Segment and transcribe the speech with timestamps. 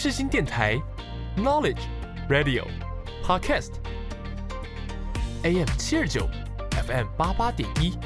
[0.00, 0.76] 世新电台
[1.36, 1.80] ，Knowledge
[2.28, 2.64] Radio
[3.24, 3.72] Podcast
[5.42, 6.28] AM 七二九
[6.86, 7.98] ，FM 八八点一，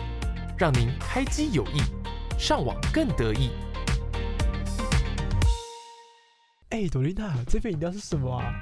[0.56, 1.82] 让您开机有益，
[2.38, 3.50] 上网更得意。
[6.70, 8.54] 哎，朵琳娜，这杯饮料是什么啊？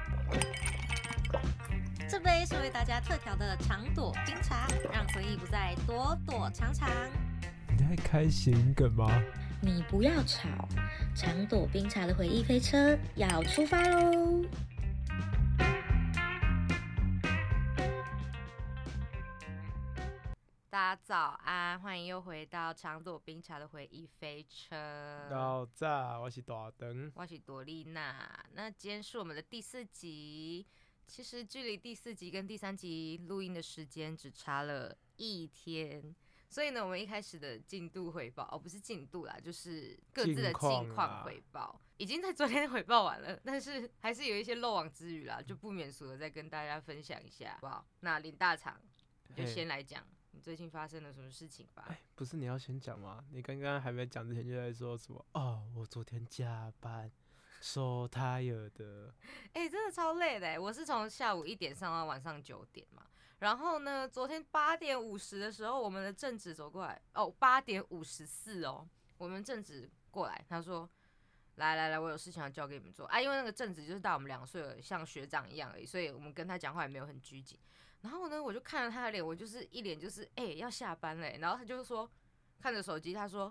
[2.09, 6.91] 这杯是为大家特调的长朵冰茶，让回忆不再躲躲藏藏。
[7.69, 9.09] 你在开谐音梗吗？
[9.63, 10.49] 你不要吵，
[11.15, 14.43] 长朵冰茶的回忆飞车要出发喽！
[20.71, 25.29] 大家早安，欢迎又回到长朵冰茶的回忆飞车。
[25.29, 28.43] 早早，我是大灯，我是朵丽娜。
[28.55, 30.67] 那今天是我们的第四集，
[31.07, 36.15] 其实距离第四集跟第三集录音的时间只差了一天。
[36.51, 47.87] 所以呢，我们一开始的进度回报，哦，不是进度啦，就是各自的近况回报，已经在昨天回报完了，但是还是有一些漏网之鱼啦，就不免俗的再跟大家分享一下，好不好？
[48.01, 48.81] 那林大厂，
[49.29, 51.85] 你就先来讲你最近发生了什么事情吧。
[51.89, 53.25] 哎，不是你要先讲吗？
[53.31, 55.25] 你刚刚还没讲之前就在说什么？
[55.35, 57.09] 哦，我昨天加班
[57.61, 59.15] ，so tired 的。
[59.53, 63.07] 哎，真的超累的，我是从下午一点上到晚上九点嘛。
[63.41, 64.07] 然后呢？
[64.07, 70.89] 昨天八点五十的时候，我们的正子走过来哦，八点五十四哦，我们正子过来，他说
[71.57, 77.59] ：“来来来，我有事情要交给你们做啊。”因为那个正子就是大我们两岁了，像学长一样而已，所以我们跟他讲话也没有很拘谨。
[78.03, 81.39] 然后呢，我就看着他的脸，我就是一脸就是哎要下班嘞。
[81.41, 82.11] 然后他就说
[82.59, 83.51] 看着手机，他说：“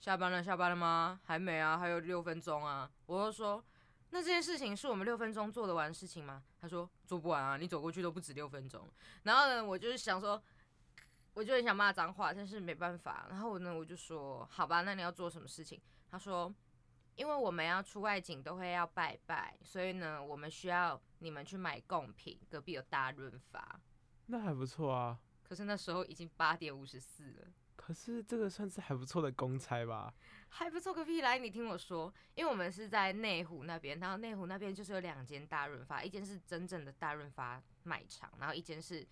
[0.00, 1.20] 下班了，下班了吗？
[1.24, 3.62] 还没啊，还有六分钟啊。”我就说。
[4.16, 6.42] 那这件事情是我们六分钟做得完的事情吗？
[6.58, 8.90] 他说做不完啊，你走过去都不止六分钟。
[9.24, 10.42] 然后呢，我就是想说，
[11.34, 13.26] 我就很想骂脏话，但是没办法。
[13.28, 15.78] 然后呢，我就说好吧，那你要做什么事情？
[16.10, 16.50] 他说，
[17.14, 22.40] 因为我们要出外景都会要拜拜，所以呢，我们需要你们去买贡品。
[22.48, 23.78] 隔壁有大润发，
[24.28, 25.18] 那还不错啊。
[25.42, 27.48] 可是那时候已经八点五十四了。
[27.76, 30.12] 可是这个算是还不错的公差吧？
[30.48, 31.20] 还不错个屁！
[31.20, 39.06] 来，你听我说，因为我们是在内湖那边，然后内湖那边就是有两间大润发，一间是真正的大润发卖场，然后一间是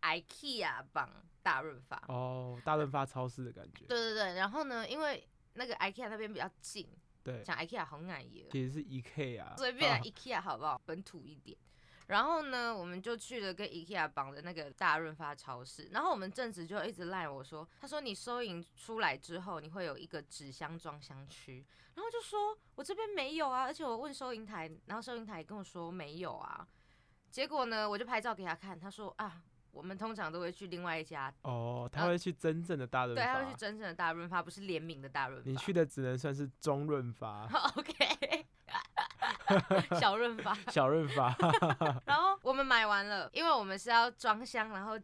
[0.00, 1.08] IKEA 帮
[1.42, 2.02] 大润发。
[2.08, 3.84] 哦，大润发超市的感觉。
[3.86, 6.88] 对对对，然后呢，因为那个 IKEA 那边比较近，
[7.22, 10.80] 对，讲 IKEA 好矮耶，其实是 IKEA，随便 IKEA 好不好？
[10.86, 11.56] 本土一点。
[12.06, 15.88] 然后呢，我们就去了跟 IKEA 绑的那个大润发超市。
[15.90, 21.64] 然后我们正直就一直赖我说，他说你收银出来之后，你会有一个纸箱装箱区。
[21.94, 26.66] 然后就说我这边没有啊，而且我问收银台，然后收银台跟我说没有啊。
[27.30, 29.42] 结果呢，我就拍照给他看，他说啊，
[29.72, 31.32] 我们通常都会去另外一家。
[31.42, 33.22] 哦，他会去真正的大润发。
[33.22, 35.50] 对，他会去真正的大润发，不是联名的大润发。
[35.50, 37.46] 你去的只能算是中润发。
[37.76, 38.46] OK。
[39.98, 41.34] 小润发， 小润发。
[42.06, 44.98] 然后我们买完了，因为我们是要装箱，然后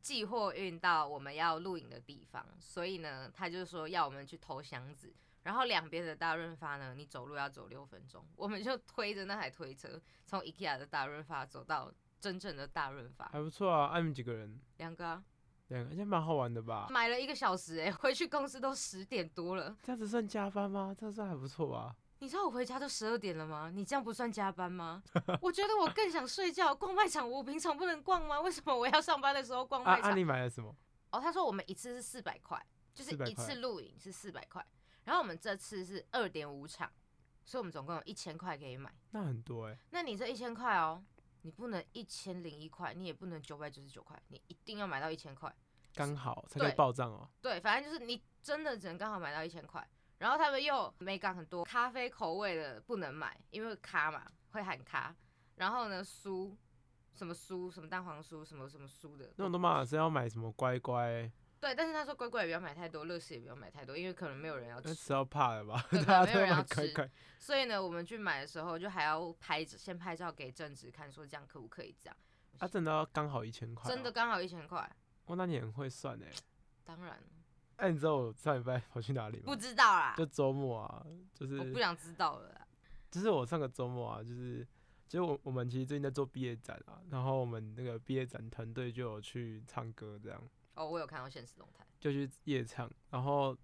[0.00, 5.12] 寄货运到我们要录影的地方，所以呢，他就说要我们去偷箱子。
[5.44, 13.98] 然后两边的大润发呢，你走路要走六分钟，我们就推着那台推车，从 IKEA 的大润发走到真正的大润发，还不错啊。
[13.98, 14.60] 你们几个人？
[14.76, 15.20] 两个，
[15.66, 16.86] 两个，应该蛮好玩的吧？
[16.90, 19.76] 买了一个小时，哎，回去公司都十点多了。
[19.82, 20.94] 这样子算加班吗？
[20.96, 21.96] 这样算还不错吧？
[22.22, 23.68] 你知道我回家都十二点了吗？
[23.74, 25.02] 你这样不算加班吗？
[25.42, 26.72] 我觉得我更想睡觉。
[26.72, 28.40] 逛卖场我平常不能逛吗？
[28.40, 30.16] 为什么我要上班的时候逛卖场？
[30.16, 30.72] 你买了什么？
[31.10, 34.64] 哦，他说我们一次是四百块，就是一次录影是四百块，
[35.02, 36.88] 然后我们这次是二点五场，
[37.44, 38.94] 所以我们总共有一千块可以买。
[39.10, 39.76] 那很多哎。
[39.90, 41.02] 那你这一千块哦，
[41.40, 45.52] 你不能一千零一块，你也不能九百九十九块，你一定要买到一千块，
[45.92, 47.28] 刚好才可以报账哦。
[47.40, 49.84] 对，反正就是你真的只能刚好买到一千块。
[50.22, 55.12] 然后他们又没讲很多咖啡口味的不能买，因为咖嘛会喊咖。
[55.56, 56.56] 然后呢酥，
[57.12, 59.32] 什么酥，什么蛋黄酥，什么什么酥的。
[59.36, 61.28] 那种都嘛是要买什么乖乖。
[61.58, 64.94] 对，但是他说乖乖也不要买太多，乐事也不要买太多，因为可能没有人要吃。
[64.94, 65.84] 吃要怕了吧？
[65.90, 67.10] 对， 没有人要吃。
[67.40, 72.16] 所以呢，我们去买的时候就还要拍先拍照给正直看，说这样可不可以这样。
[72.58, 73.90] 啊，真的要刚好一千块。
[73.90, 74.78] 真的刚好一千块。
[75.26, 76.30] 哇，那你很会算哎。
[76.84, 77.20] 当然。
[77.82, 79.42] 哎，你知道我上礼拜跑去哪里吗？
[79.44, 80.14] 不知道啦。
[80.16, 82.48] 就周末啊，就是我不想知道了。
[83.10, 84.64] 就是我上个周末啊，就是，
[85.08, 90.40] 其实我我们其实最近在做毕业展啊，然后我们那个毕业展团队就有去唱歌这样。
[90.76, 91.84] 哦，我有看到现实动态。
[91.98, 93.56] 就去夜唱，然后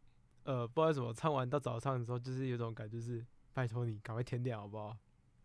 [0.43, 4.97] 呃，不知道怎么唱完到早上的时候，就是有种感觉，是拜托你赶快天亮好不好？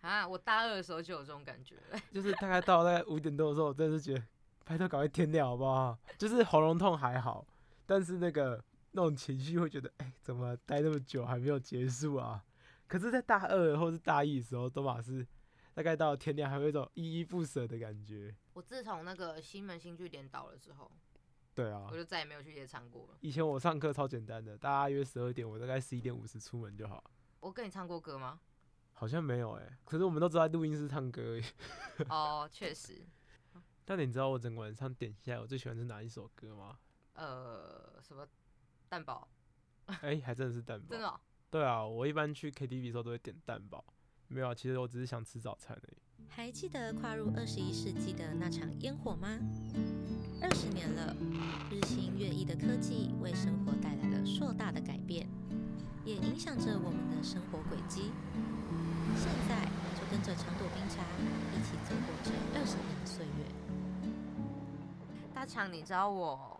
[0.01, 1.75] 啊，我大二的时候就有这种感觉。
[2.11, 4.23] 就是大概到大概五点多的时候，我真的是觉得
[4.65, 5.95] 拜托赶快天亮好不好？
[6.17, 7.45] 就是喉咙痛还好。
[7.93, 8.59] 但是那个
[8.93, 12.43] 那种情绪会觉得，哎，怎么待那么久还没有结束啊？
[12.87, 15.23] 可是，在大二或是大一的时候，都马是
[15.75, 18.35] 大概到天亮还会有一种依依不舍的感觉。
[18.53, 20.91] 我自从那个西门新据点倒了之后，
[21.53, 23.17] 对啊我，就再也没有去夜唱过了。
[23.21, 27.03] 以前我上课超简单的，大家约十二点，我大概十一点五十出门就好。
[27.41, 28.39] 我跟你唱过歌吗？
[28.93, 31.43] 好像没有哎、可是我们都知道在录音室唱歌而已。
[32.09, 33.05] 哦，确实，
[33.85, 36.79] 但你知道我整个晚上点下来，我最喜欢是哪一首歌吗？
[37.13, 38.27] 呃，什么
[38.89, 39.27] 蛋堡，
[39.85, 40.99] 哎、还真的是蛋堡真。
[40.99, 41.19] 的、哦，
[41.49, 43.83] 对啊，我一般去 KTV 的时候都会点蛋堡。
[44.27, 45.97] 没有啊，其实我只是想吃早餐而已。
[46.29, 49.37] 还记得跨入二十一世纪的那场烟火吗？
[50.41, 51.15] 二十年了，
[51.69, 55.27] 日新月异的科技为生活带来了硕大的改变，
[56.03, 58.11] 也影响着我们的生活轨迹。
[59.15, 61.03] 现在就跟着长朵冰茶
[61.53, 63.45] 一起走过这二十年的岁月。
[65.35, 66.52] 大强，你知道我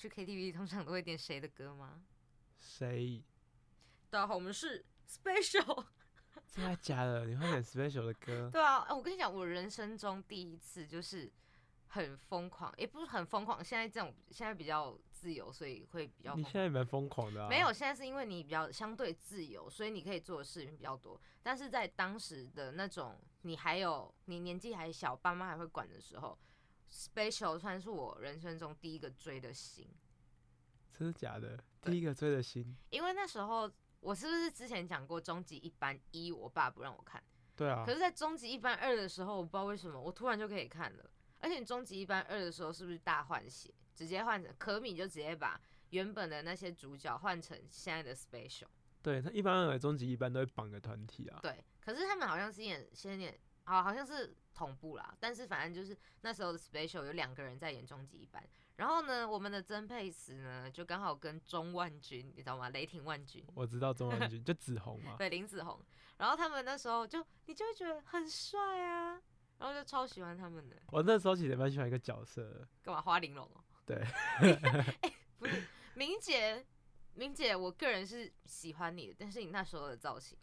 [0.00, 2.00] 去 KTV 通常都会点谁的歌吗？
[2.58, 3.22] 谁？
[4.08, 5.84] 大家好，我们是 Special。
[6.48, 7.26] 真的假的？
[7.26, 8.48] 你会点 special 的歌？
[8.50, 11.30] 对啊，哎我跟你讲，我人生中第一次就是
[11.88, 17.48] 很疯狂，也不是很疯狂，现在这种现在比较自由，所以会比较你现在蛮疯狂的啊。
[17.50, 21.20] 没有，现在是因为你比较相对自由，所以你可以做的事情比较多。
[21.42, 26.38] 但是在当时的那种，你还有你年纪还小，爸妈还会管的时候
[26.92, 29.88] ，Special 算是我人生中第一个追的星。
[30.92, 31.58] 真的假的？
[31.82, 32.76] 第一个追的星。
[32.90, 33.70] 因为那时候
[34.00, 37.22] 我是不是之前讲过终极一班一，我爸不让我看，
[37.56, 37.94] 对啊可。
[37.94, 41.10] 是，在终极一班二的时候，我不知道为什么我突然就可以看了。
[41.38, 45.58] 而且终极一班二的时候，是不是大换血，直接换成可米就直接把
[45.88, 48.66] 原本的那些主角换成现在的 Special。
[49.02, 51.38] 对他一般认为终极一般都会绑个团体啊。
[51.40, 58.42] 对，可是他们好像是演先演，好好像是同步啦，但是反正就是那时候的 special 有两个人在演终极一班，
[58.76, 62.68] 然后呢，我们的曾沛慈呢就刚好跟钟万钧，你知道吗？
[62.70, 65.16] 雷霆万钧，我知道钟万钧就紫红嘛。
[65.18, 65.80] 对林子红，
[66.18, 69.20] 然后他们那时候就你就会觉得很帅啊，
[69.58, 73.64] 然后就超喜欢他们的，我那时候其实蛮喜欢一个角色的，干嘛花玲珑哦？
[73.86, 73.96] 对
[75.02, 75.62] 哎不是
[75.94, 76.64] 明姐，
[77.14, 80.36] 明姐，我个人是喜欢你的，但是你那时候的造型。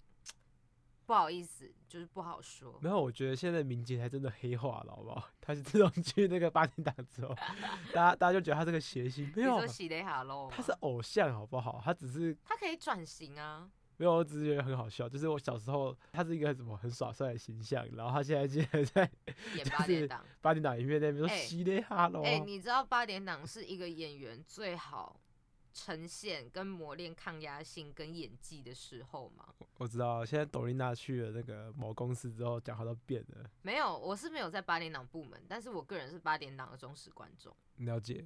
[1.08, 2.78] 不好意思，就是不好说。
[2.82, 5.24] 没有，我觉得现在民警还真的黑化了，好不好？
[5.40, 7.34] 他是自从去那个八点档之后，
[7.94, 9.58] 大家大家就觉得他这个谐星，没有？
[10.52, 11.82] 他是偶像，好不好？
[11.84, 19.10] 他只是他可以转型啊，没有，我只是觉得很好笑，就是我小时候他是一个什么很耍帅的形象，然后他现在竟然在
[19.56, 20.26] 演就是八点档。
[20.42, 25.18] 八点档里面那边说哎西嘞哈喽，哎、你知道八点档是一个演员最好
[25.78, 29.54] 呈现跟磨练抗压性跟演技的时候吗？
[29.78, 37.56] 我知道，现在朵琳娜去了那个某公司之后，讲话都变了，没有，我是没有在八点档部门，但是我个人是八点档的忠实观众。
[37.76, 38.26] 了解？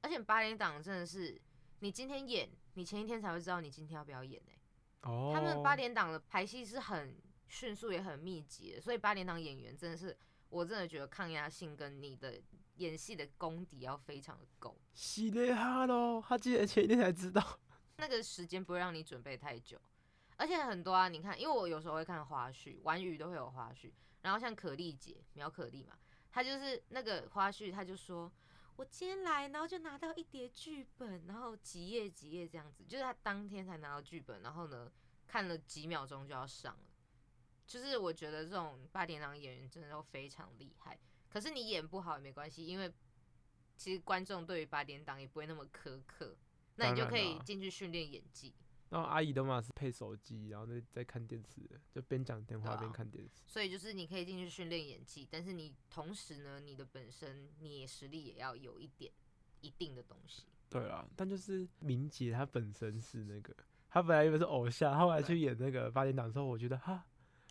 [0.00, 1.38] 而且八点档真的是，
[1.80, 7.14] 你今天演，你前一天才会知道你今天要不要演哎、哦，他们八点档的排戏是很
[7.46, 10.16] 迅速也很密集的，所以八点档演员真的是，
[10.56, 12.40] 我真的觉得抗压性跟你的
[12.76, 17.60] 演戏的功底要非常的够，西嘞哈喽，他记得前一天才知道，
[17.98, 19.78] 那个时间不会让你准备太久。
[20.38, 23.92] 而且很多啊，你看，因为我有时候会看花絮，玩鱼都会有花絮，
[24.22, 25.94] 然后像可丽姐苗可丽嘛，
[26.30, 28.32] 她就是那个花絮，她就说。
[28.76, 34.92] 我今天来，然后就拿到一叠剧本，然后几页几页这样子，就是她当天才拿到剧本，然后呢
[35.26, 36.85] 看了几秒钟就要上了。
[37.66, 42.92] 就是我觉得这种八点档演员真的都非常厉害，可是你演不好也没关系，因为
[43.76, 46.36] 其实观众对于八点档也不会那么苛刻，
[46.76, 48.54] 那你就可以进去训练演技。
[48.88, 53.42] 然后阿姨的嘛是配手机，然后在在看电视的，就边讲电话边看电视。
[53.44, 59.12] 所以就是你可以进去训练演技，但是你同时呢，你的本身你也实力也要有一点
[59.60, 60.44] 一定的东西。
[60.70, 63.52] 对啊，但就是明杰他本身是那个，
[63.90, 67.04] 他本来以为是偶像，后来去演那个八点档之后，我觉得哈，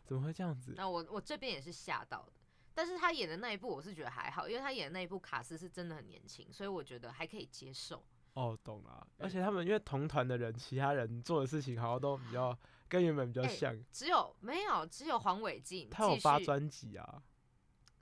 [0.05, 0.73] 怎么会这样子？
[0.77, 2.33] 那我我这边也是吓到的，
[2.73, 8.03] 但是他演的那一部我是觉得还好，因为他演的那一部卡斯是真的很年轻，所以我觉得还可以接受。
[8.33, 9.07] 哦，懂了。
[9.17, 12.57] 而且他们因为同团的人，其他人做的事情好像都比较
[12.87, 13.85] 跟原本比较哎像。
[13.91, 17.23] 只有没有只有黄伟晋他有发专辑啊，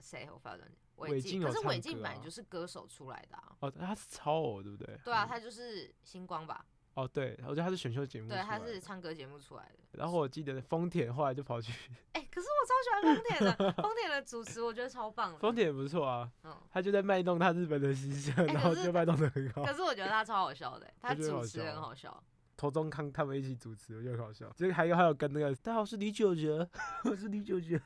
[0.00, 0.76] 谁有发专辑？
[0.96, 3.56] 伟伟晋，可是伟晋本来就是歌手出来的啊。
[3.60, 4.98] 哦，他是超偶对不对？
[5.04, 6.66] 对啊，他就是星光吧？
[6.94, 9.78] 哦，对，我觉得他是选秀节目出对，他是唱歌节目出来的。
[9.92, 11.72] 然后我记得丰田后来就跑去，
[12.14, 15.38] 哎、可是我超喜欢丰田的，丰田的主持我觉得超棒的。
[15.42, 19.64] 丰田也不错啊，嗯，他就在卖弄他日本的形象， 然后就卖弄的很好。
[19.64, 22.22] 可是我觉得他超好笑的，他主持很好笑。
[22.56, 24.48] 头中康他们一起主持，我觉得很好笑。
[24.54, 26.68] 这个还有还有跟那个，大家好，我是李九哲，
[27.04, 27.76] 我是李九哲，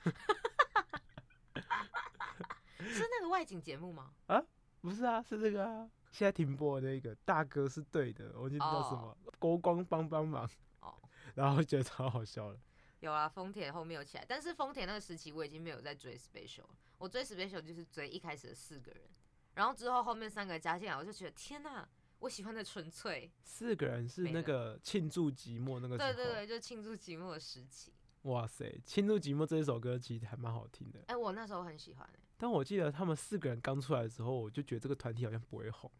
[2.81, 4.11] 是那个外景节目吗？
[4.27, 4.43] 啊
[4.83, 10.49] 不是啊，是这个啊，现在停播的那个大哥是对的，我已经不知道什么，国光帮帮忙，
[10.81, 10.95] 哦，
[11.35, 12.59] 然后觉得超好笑了。
[13.01, 19.03] 有啊，丰田后面有起来，但是丰田那个时期我已经没有在追 special，了我追 special 就是追一开始的四个人，
[19.55, 21.87] 然后之后后面三个加进来，我就觉得天呐，
[22.19, 25.97] 我喜欢的纯粹，四个人是那个庆祝寂寞那个。
[25.97, 27.93] 对对对，就庆祝寂寞的时期。
[28.23, 30.99] 哇塞，庆祝寂寞这一首歌其实还蛮好听的。
[31.07, 35.91] 哎、我那时候很喜欢、欸，但我记得他们四个人刚出来的时候，我就觉得这个团体好像不会红，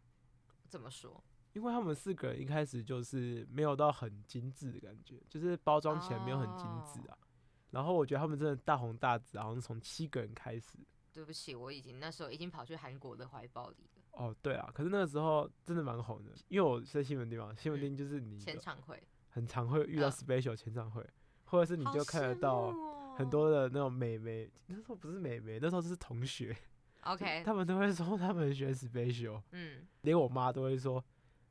[0.67, 1.23] 怎么说？
[1.53, 7.17] 因为他们四个人一开始就是没有到很精致的感觉，就是包装起来没有很精致啊。
[7.71, 10.79] 然后我觉得他们真的大红大紫，好像是从七个人开始。
[11.11, 14.01] 对不起，我已经那时候已经跑去韩国的怀抱里了。
[14.11, 21.05] 哦，对啊，可是那个时候真的蛮红的，因为我在西门町嘛，西门町就是你签有唱会，很常会遇到嗯 special 前场会，
[21.45, 26.55] 或者是你就看得到哦很多的那种美眉，那时候不是美眉，那时候是同学
[27.01, 31.03] ，OK， 他们都会说他们很喜欢 special，嗯，连我妈都会说，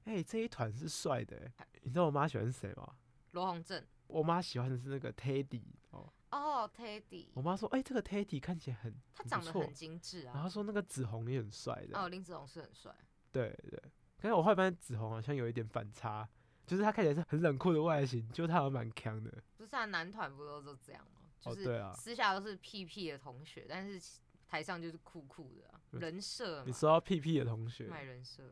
[0.05, 2.95] 哎、这一团是帅的、欸， 你知道我妈喜欢谁吗？
[3.33, 10.49] 罗宏正，我妈喜欢的是那个 Teddy 哦，哦，Teddy，我妈说，哎、这个 Teddy 看起来很他长得很精致啊然后啊。
[10.49, 12.91] 说那个紫红也很帅的，哦，林子红是很帅，
[13.31, 13.79] 对对。
[14.17, 16.27] 可是我后来发现紫红好像有一点反差，
[16.67, 19.31] 就是他看起来是很冷酷的外形，就他好像蛮强的。
[19.59, 21.18] 不是啊，男团不都都这样吗？
[21.41, 28.43] 就是私下都是屁屁的同学，但是台上就是酷酷的人设，你说到屁屁的同学，卖人设，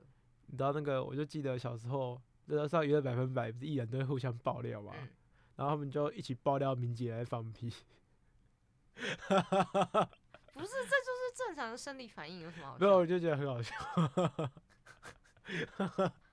[0.46, 5.08] 你知道那个，我就记得小时候，那时候上娱乐百分百，不是艺人都会互相爆料嘛，嗯，
[5.56, 7.70] 然后他们就一起爆料明姐在放屁。
[8.96, 13.06] 不是，这就是正常的生理反应，有什么好笑没有，我？
[13.06, 13.74] 就觉得很好笑。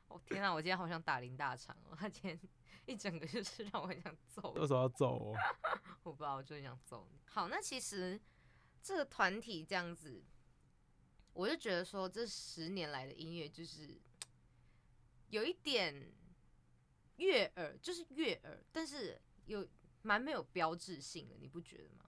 [0.08, 2.40] 哦天啊，我今天好想打林大肠哦，他今天
[2.88, 5.36] 一整个就是让我很想揍为什么要揍我？
[6.04, 7.18] 我不知道，我就很想揍你。
[7.26, 8.20] 好，那其实
[8.82, 10.24] 这个团体这样子，
[11.34, 13.98] 我就觉得说，这十年来的音乐就是
[15.30, 16.12] 有一点
[17.18, 19.66] 悦耳，就是悦耳，但是有
[20.02, 22.06] 蛮没有标志性的，你不觉得吗？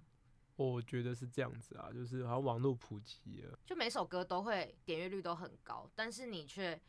[0.57, 6.79] 我觉得是这样子啊，就是好像网络普及了，就每首歌都会点阅率都很高，但是你却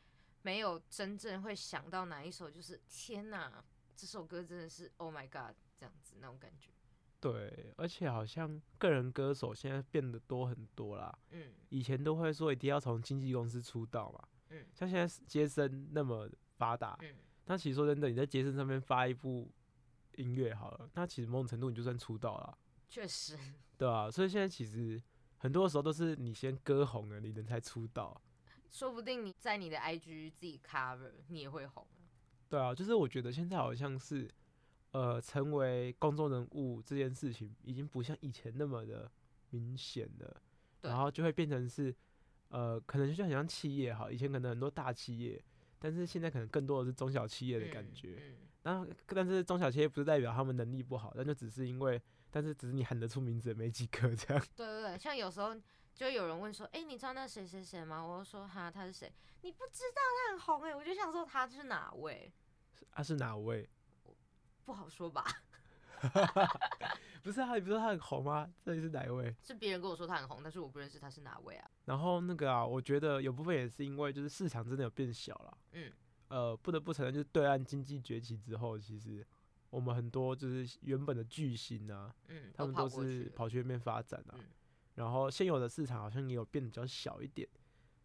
[0.43, 3.65] 没有真正会想到哪一首，就是天哪，
[3.97, 6.71] 这首歌真的是 Oh my God 这样子那种感觉。
[7.19, 11.19] 对，而且好像个人歌手现在变得多很多啦。
[11.31, 19.51] 嗯以前都会说一定要从经纪公司出道嘛，嗯像现在接生那么发达，嗯，那其实说真的，你在接生上面发一部
[20.17, 23.37] 音乐好了，那其实某种程度你就算出道了，确实，
[23.77, 25.03] 对啊，所以现在其实
[25.39, 28.21] 很多时候都是你先歌红了，你人才出道。
[28.71, 32.06] 说不定你在你的 IG 自己 cover，你也会红啊。
[32.49, 34.29] 对啊，就是我觉得现在好像是，
[34.93, 39.11] 呃，成为公众人物这件事情已经不像以前那么的
[39.51, 40.43] 明显了，
[40.83, 41.95] 然后就会变成是，
[42.49, 45.43] 呃，可能就很像企业哈，以前可能很多大企业，
[45.79, 48.17] 但是现在可能更多的是中小企业的感觉。
[48.21, 52.01] 嗯，然后，但是中小企业不是代表他们能力不好，但就只是因为，
[52.31, 54.45] 但是只是你喊得出名字的没几个这样。
[54.57, 55.55] 对对对，像有时候
[55.97, 58.03] 就有人问说，哎、你知道那谁谁谁吗？
[58.03, 59.11] 我就说哈，他是谁？
[59.41, 62.31] 你不知道他很红哎、我就想说他是哪位？
[62.91, 63.67] 他、是哪位？
[64.67, 65.25] 不好说吧，
[67.23, 68.53] 不是啊，你不是说他很红吗？
[68.63, 69.35] 这里是哪一位？
[69.43, 71.71] 是别人跟我说他很红，但是我不认识他是哪位啊。
[71.87, 75.59] 然后那个啊，我觉得有部分也是因为就是市场真的有变小了。
[75.73, 75.91] 嗯，
[76.29, 79.27] 呃，不得不承认，就是对岸经济崛起之后，其实
[79.71, 84.35] 我们很多就是原本的巨星啊，嗯，他们都是跑过去跑去那边发展啊。
[84.37, 84.45] 嗯
[84.97, 87.49] 然后现有的市场好像也有变得比较小一点，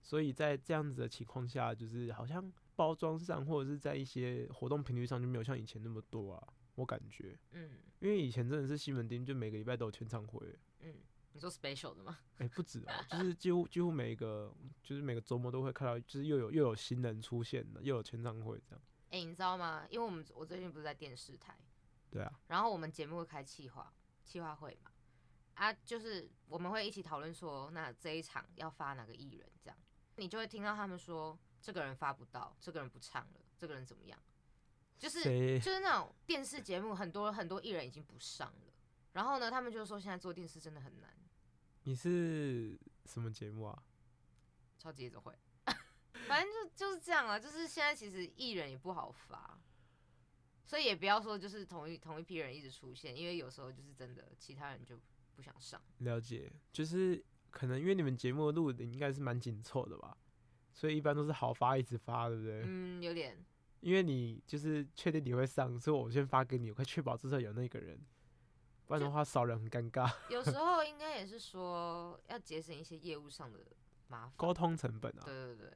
[0.01, 7.38] 所以在这样子的情况下，就是好像包装上或者是在一些活动频率上就没有像以前那么多啊，我感觉。
[7.53, 10.39] 嗯因为以前真的是西门町，就每个礼拜都有签唱会，
[10.79, 10.95] 嗯，
[11.33, 12.17] 你说 special 的吗？
[12.39, 18.81] 哎、不止哦，就是几乎几乎每一个，就是每个周末都会看到，就是又有又有新人出现了，又有签唱会这样。
[19.12, 19.86] 哎、你知道吗？
[19.91, 21.55] 因为我们我最近不是在电视台，
[22.10, 23.93] 对啊，然后我们节目会开企划
[24.24, 24.89] 企划会嘛，
[25.55, 29.77] 啊，就是我们会一起讨论说，那这一场要发哪个艺人，这样
[30.15, 34.20] 你就会听到他们说，这个人发不到，这个人不唱了，这个人怎么样，
[34.98, 35.60] 就是？
[35.60, 38.74] 就是那种电视节目，很多很多艺人已经不上了，
[39.13, 41.10] 然后呢，他们就说现在做电视真的很难，
[41.84, 43.84] 你是什么节目啊？
[44.79, 45.34] 超级夜总会，
[46.27, 49.60] 反正就就是这样啊，就是现在其实艺人也不好发。
[50.63, 54.98] 所以也不要说就是同一同一批人一直出现，因为有时候就是真的其他人就
[55.35, 55.81] 不想上。
[56.00, 60.15] 了解，就是可能因为你们节目录的应该是蛮紧凑的吧，
[60.73, 62.63] 所以一般都是好发一直发，对不对？
[62.65, 63.38] 嗯，有点
[63.81, 68.00] 因为你就是确定你会上，所以我先发给你，我可以确保至少有那个人，
[68.85, 73.59] 不然的话少人很尴尬，有时候应该也是说要节省一些业务上的
[74.07, 74.33] 麻烦。
[74.38, 75.73] 沟通成本啊，对对对，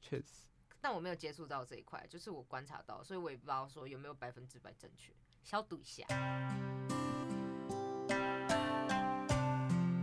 [0.00, 0.46] 确实。
[0.80, 6.06] 但我没有接触到这一块，就是我观察到，所以我也不知道说有没有百分之百正确，消毒一下。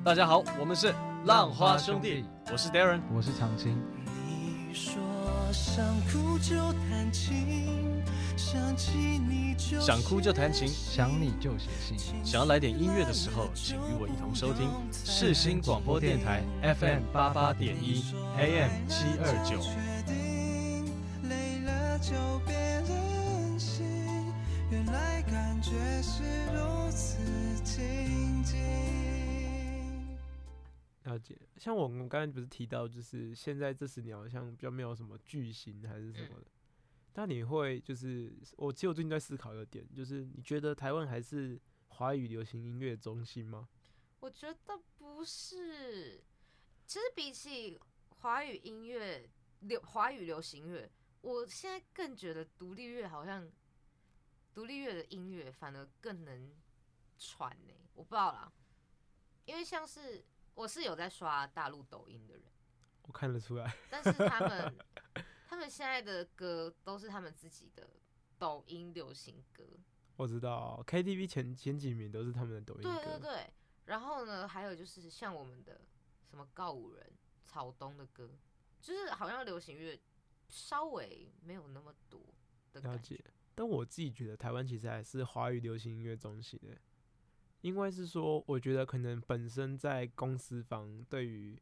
[0.06, 0.94] 大家好，我们是
[1.26, 3.02] 浪花兄弟，我是 Darren。
[3.12, 5.02] 我是常青，你说
[5.52, 8.04] 想哭就弹琴，
[8.38, 8.92] 想起
[9.28, 11.98] 你就想哭就弹琴，想你就写信。
[12.24, 18.04] 想要来点音乐的时候，请与我一同收听世新广播电台 FM 八八点一
[18.38, 19.60] AM 七二九。
[31.16, 36.46] 了解，像我们刚才不是提到，就是现在这十年好像比较没有什么巨星还是什么的，
[37.14, 43.70] 但你会就是我其实我最近在思考一个点，就是你觉得台湾还是华语流行音乐中心吗？
[44.20, 46.22] 我觉得不是，
[46.86, 47.80] 其实比起
[48.20, 49.30] 华语音乐
[49.62, 50.90] 流华语流行乐，
[51.22, 53.50] 我现在更觉得独立乐好像
[54.54, 56.52] 独立乐的音乐反而更能
[57.18, 58.52] 传呢、我不知道啦，
[59.46, 60.24] 因为像是
[60.56, 62.44] 我是有在刷大陆抖音的人，
[63.04, 64.76] 我看得出来，但是他们
[65.48, 67.88] 他们现在的歌都是他们自己的
[68.40, 69.64] 抖音流行歌，
[70.16, 73.54] 我知道 KTV 前前几名都是他们的抖音歌，对对对，
[73.86, 75.82] 然后呢，还有就是像我们的
[76.30, 77.06] 什么告五人、
[77.46, 78.32] 草东的歌，
[78.82, 80.00] 就是好像流行乐
[80.48, 82.22] 稍微没有那么多
[82.72, 83.24] 的了解。
[83.54, 86.78] 但我自己觉得台湾其实还是华语流行音乐中心的，
[87.66, 91.60] 因为是说，我觉得可能本身在公司方对于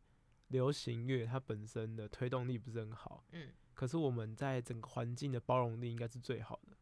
[0.50, 6.76] 流行乐它本身的推动力不是很好，嗯，可是我们在整个环境的包容力应该是最好的。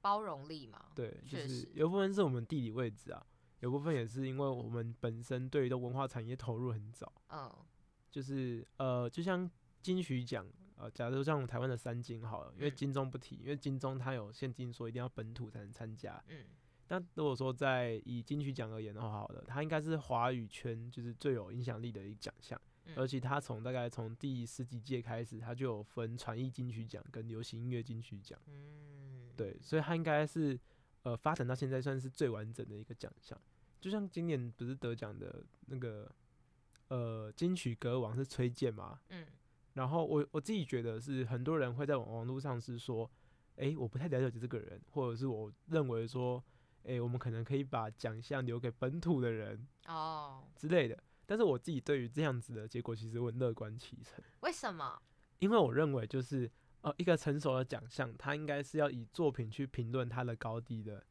[0.00, 3.22] 包容力嘛，对，就确实是有部分是我们地理位置啊，
[3.60, 7.54] 有部分也是因为我们本身对于的文化产业投入很早，嗯
[8.10, 9.50] 就是呃，就像
[9.82, 16.22] 金曲奖，呃，假如像台湾的三金好了，因为嗯金钟不提，因为金钟它有限定说一定要本土才能参加。
[16.28, 16.46] 嗯
[16.86, 28.38] 但如果说在以金曲奖而言的话，好了，它应该是华语圈就是最有影响力的一个奖项，嗯而且它从大概从第十几届开始，它就有分传艺金曲奖跟流行音乐金曲奖。
[28.46, 30.58] 嗯，对，所以它应该是
[31.02, 33.38] 呃发展到现在算是最完整的一个奖项。
[33.80, 36.10] 就像今年不是得奖的那个
[36.88, 39.26] 呃金曲歌王是崔健嘛，嗯
[39.74, 43.10] 然后我我自己觉得是很多人会在网网络上是说，
[43.56, 46.44] 诶，我不太了解这个人，或者是我认为说，
[46.84, 51.02] 诶，我们可能可以把奖项留给本土的人哦，之类的。
[51.24, 54.22] 但是我自己对于这样子的结果，其实我很乐观其成。
[54.40, 55.00] 为什么？
[55.38, 56.50] 因为我认为就是
[56.82, 61.04] 呃一个成熟的奖项，它应该是要以作品去评论它的高低的。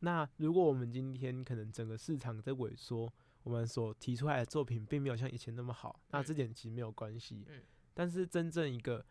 [0.00, 7.44] 那如果我们今天可能整个市场在萎缩，我们所提出来的作品并没有像以前那么好，那这嗯点其实没有关系。
[7.48, 7.62] 嗯
[7.94, 9.02] 但是真正一个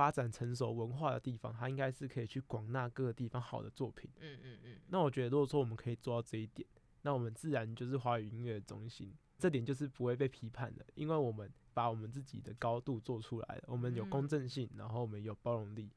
[0.00, 4.10] 发展成熟文化的地方，它应该是可以去广纳各个地方好的作品。
[4.18, 6.66] 嗯嗯嗯，那我觉得，如果说我们可以做到这一点，
[7.02, 15.90] 那我们自然就是华语音乐的中心，这点就是不会被批判的，因为我们把我们自己的高度做出来了，我们有公嗯正性，然后我们有包容力。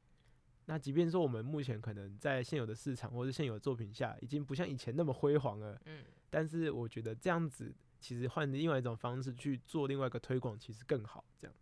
[0.66, 11.24] 那即便说我们目前可能在现有的市场或者现有的作品下，已经不像以前那么辉煌了，嗯但是我觉得这样子其实换另外一种方式去做另外一个推广，其实更好。
[11.40, 11.56] 这样，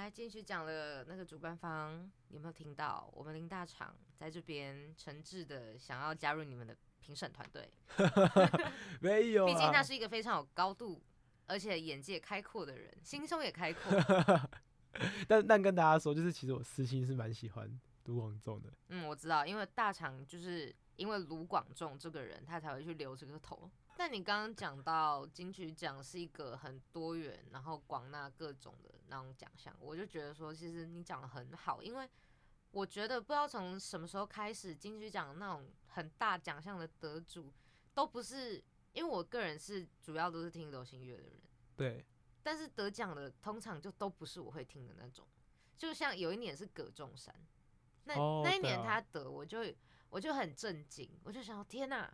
[0.00, 3.08] 来继续讲了那个主办方有没有听到？
[3.12, 7.70] 我们林大厂在这边诚挚的想要加入你们的评审团队，
[9.00, 11.00] 没有毕竟他啊，是一个非常有高度，
[11.46, 13.92] 而且眼界开阔的人，心胸也开阔。
[15.28, 18.72] 但但跟大家说，就是其实我私心是蛮喜欢卢广仲的。
[18.88, 23.70] 嗯，我知道，因为大厂就是因为卢广仲这个人，他才会去留这个头。
[23.96, 32.08] 但你刚刚讲到金曲奖是一个很多元，然后广纳各种的那种奖项，我就觉得说，其实你讲的很好，因为
[32.70, 37.52] 我觉得不知道从什么时候开始，金曲奖那种很大奖项的得主，
[37.94, 41.40] 都不是因为我个人是主要都是听流行乐的人，
[41.76, 42.04] 对，
[42.42, 45.26] 但是得奖的通常就都不是我会听的那种，
[45.76, 47.34] 就像有一年是葛仲山，
[48.04, 49.60] 那、哦那一年他得，我就
[50.08, 52.12] 我就很震惊，我就想天哪、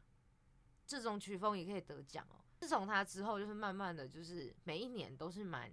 [0.88, 2.42] 这种曲风也可以得奖哦。
[2.59, 5.70] 自从他之后，就是慢慢的就是每一年都是蛮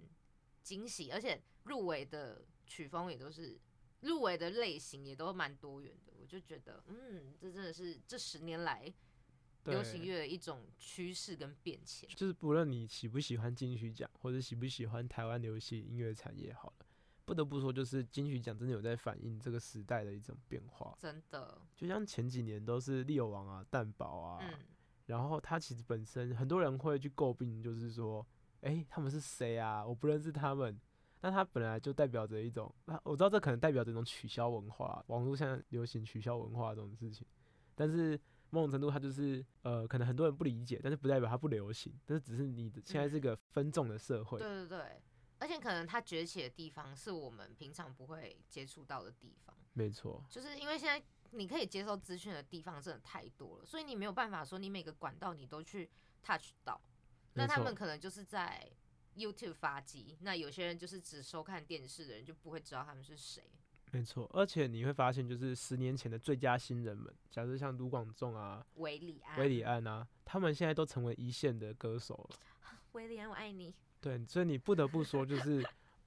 [0.62, 3.58] 惊喜，而且入围的曲风也都是
[4.02, 8.92] 入围的类型也都蛮多元的，我就觉得嗯，这真的是这十年来
[9.64, 12.08] 流行乐的一种趋势跟变迁。
[12.10, 16.86] 就是不论你喜不喜欢金曲奖，或者喜不喜欢台湾流行音乐产业，好了，
[17.24, 20.96] 不得不说，就是金曲奖真的有在反映这个时代的一种变化。
[21.00, 24.60] 真的，就像前几年都是利友王啊、蛋堡啊，嗯，
[25.06, 28.26] 然后他其实本身很多人会去诟病，就是说，
[28.60, 29.86] 诶，他们是谁啊？
[29.86, 30.78] 我不认识他们。
[31.22, 37.26] 那他本来就代表着一种，那我知道这可能代表着一种取消文化，网络现在流行取消文化这种事情，
[37.74, 44.38] 但是某种程度他就是呃，可能很多人不理解，但是不代表他不流行，但是只是你的现在是个分众的社会。
[44.38, 45.02] 对对对，
[45.38, 51.04] 而且可能他崛起的地方是我们平常不会接触到的地方，没错，就是因为现在
[51.36, 55.88] 你可以接受资讯的地方真的太多了，所以你没有办法说你每个管道你都去
[56.22, 56.80] touch 到。
[57.34, 58.66] 那他们可能就是在
[59.14, 63.44] YouTube 发机，那有些人就是只收看电视的人就不会知道他们是谁。
[63.92, 72.36] 没错，而且你会发现，就是十年前的最佳新人们，假如像卢广仲啊、韦礼安，韦礼，安啊，他们现在都成为一线的歌手了。
[72.92, 73.74] 韦礼安，我爱你。
[74.00, 75.64] 对，所以你不得不说，就是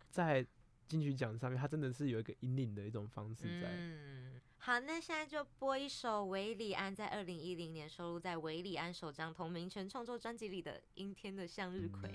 [0.09, 0.45] 在
[0.87, 3.69] 金曲奖上面，他真的是有一个引领的一种方式在。
[3.71, 4.28] 嗯，
[4.61, 12.09] 好，那现在就播一首韦礼安在二零一零年收录在韦礼安首张同名全创作专辑里的《阴天的向日葵》。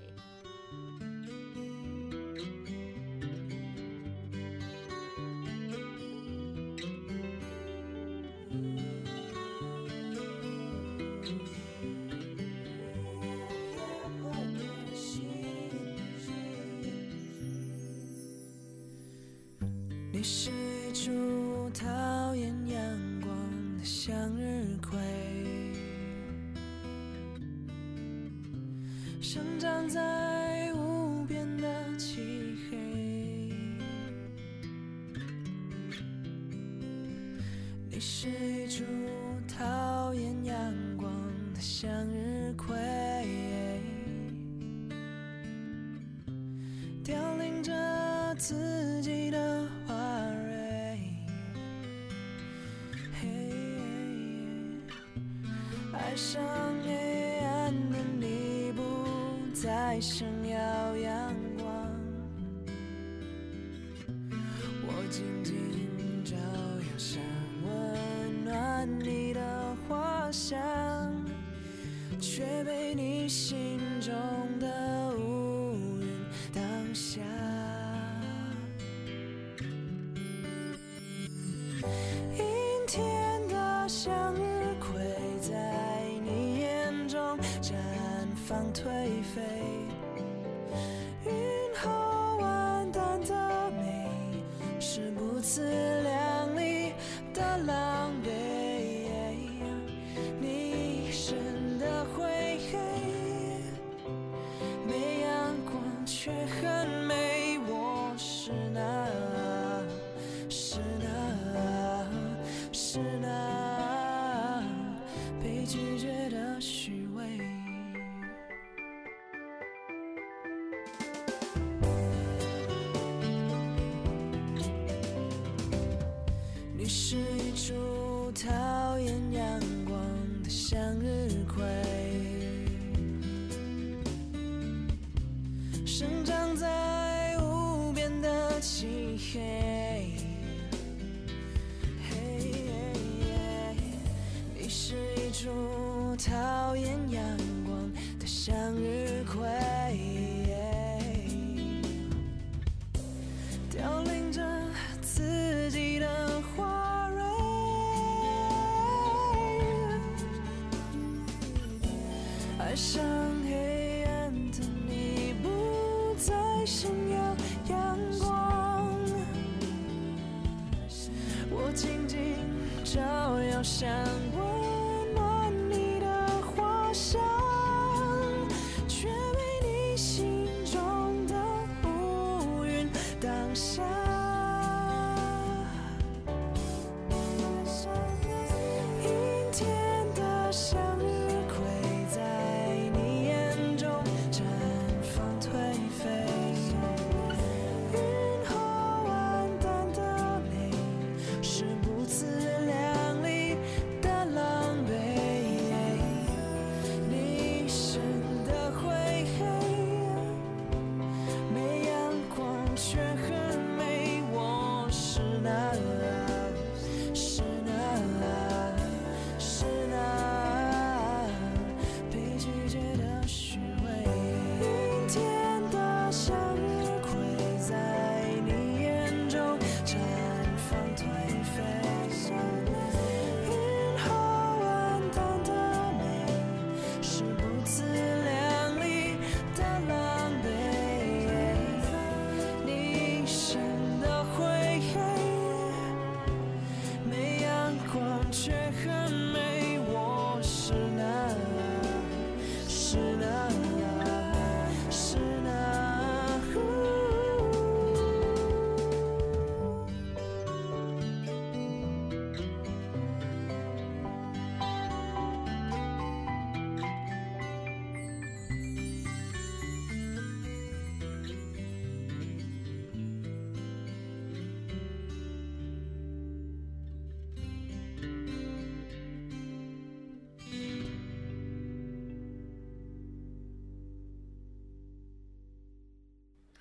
[72.21, 74.13] 却被你心中
[74.59, 76.09] 的乌云
[76.53, 76.63] 挡
[76.95, 77.44] 下。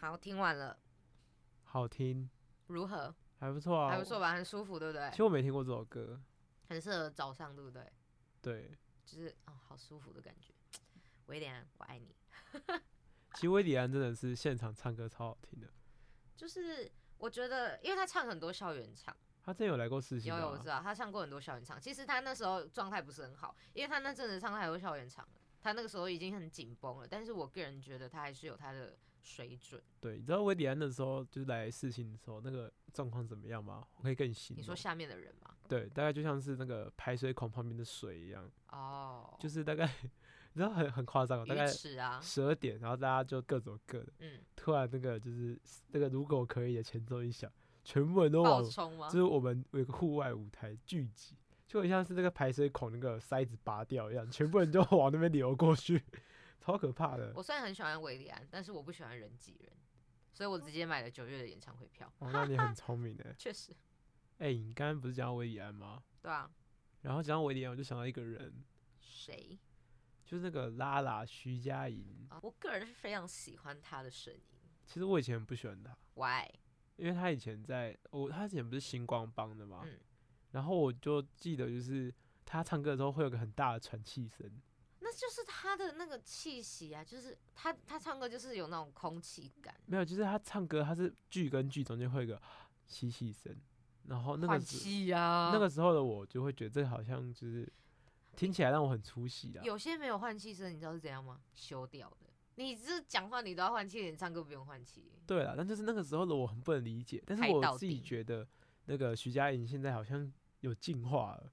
[0.03, 0.77] 好，听完了，
[1.63, 2.29] 好听，
[2.67, 3.15] 如何？
[3.39, 5.15] 还不错啊，还不错吧，很舒服，对不对其？
[5.15, 6.21] 实我没听过这首歌，
[6.67, 7.89] 很适合早上，对不对？
[8.41, 10.53] 对，就是哦，好舒服的感觉。
[11.27, 12.13] 威廉，我爱你。
[13.35, 15.69] 其实威迪安真的是现场唱歌超好听的，
[16.35, 21.79] 就是我觉得，因为他唱很多校园唱，他之前有来过世新有有我知道，他唱过很多校园唱。
[21.79, 27.07] 其实他那时候状态不是很好，因为他那阵子唱太多校园场了，他那个时候已经很紧绷了。
[27.07, 29.81] 但是我个人觉得他还是有他的水准。
[29.99, 33.87] 对，你知道威迪安那时候就是来试新的时候那个状况怎么样吗？
[33.95, 34.61] 我可以跟你形容。
[34.61, 35.49] 你说下面的人吗？
[35.67, 39.85] 对，大概就像是那个排水孔旁边的水一样，哦，就是大概
[40.53, 45.57] 你知道很很夸张哦，大概十二点，然后大家就各走各的，嗯，突然那个就是
[45.87, 47.51] 那个如果可以的前奏一响，
[47.83, 49.09] 全部人都往就？
[49.09, 56.03] 是我们有一个户外舞台聚集，就很像是那个排水孔那个塞子拔掉一样，全部人就往那边流过去，
[56.63, 57.33] 超可怕的。
[57.35, 59.69] 我虽然很喜欢维里安，但是我不喜欢人挤人，
[60.31, 62.09] 所以我直接买了九月的演唱会票。
[62.19, 63.33] 哦，那你很聪明的。
[63.37, 63.75] 确实，
[64.37, 66.01] 哎、你刚刚不是讲到维里安吗？
[66.21, 66.49] 对啊，
[67.01, 68.63] 然后讲到维里安，我就想到一个人，
[69.01, 69.59] 谁？
[70.25, 72.25] 就是那个拉拉徐佳莹。
[72.29, 74.41] 啊我个人是非常喜欢她的声音。
[74.85, 76.47] 其实我以前不喜欢她，Why？
[76.95, 79.99] 因为他以前在我他以前不是星光帮的嘛，嗯
[80.51, 82.13] 然后我就记得就是
[82.45, 84.72] 她唱歌的时候会有个很大的喘气声，那
[85.13, 92.41] 就是他的那个气息啊，就是他他唱歌就是有那种空气感，没有，就是他唱歌他是句跟句中间会有一个
[92.87, 93.55] 吸气声，
[94.07, 95.51] 然后那个时气啊。
[95.53, 97.71] 那个时候的我就会觉得这好像就是
[98.35, 99.63] 听起来让我很出戏啊。
[99.63, 101.39] 有些没有换气声，你知道是怎样吗？
[101.53, 102.27] 修掉的。
[102.55, 105.11] 你是讲话你都要换气，你唱歌不用换气。
[105.25, 108.47] 对了，但就是那个时候的我很不能理解，但是我自己觉得
[108.85, 111.51] 那个徐佳莹现在好像有进化了，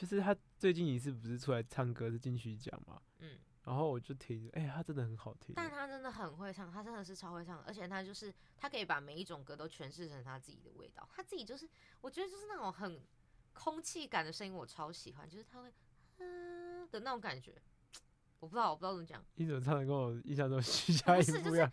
[0.00, 11.68] 就是他最近一次不是出来唱歌是金曲奖嘛，嗯，然后我就听，哎、他真的很好听，但他真的很会唱，他真的是超会唱，而且他就是他可以把每一种歌都诠释成他自己的味道，他自己就是
[12.00, 12.98] 我觉得就是那种很
[13.52, 15.70] 空气感的声音，我超喜欢，就是他会
[16.16, 17.60] 嗯的那种感觉，
[18.38, 21.70] 我不知道我不知道怎么讲，你怎么唱的跟我印象中徐佳莹是就是不一样？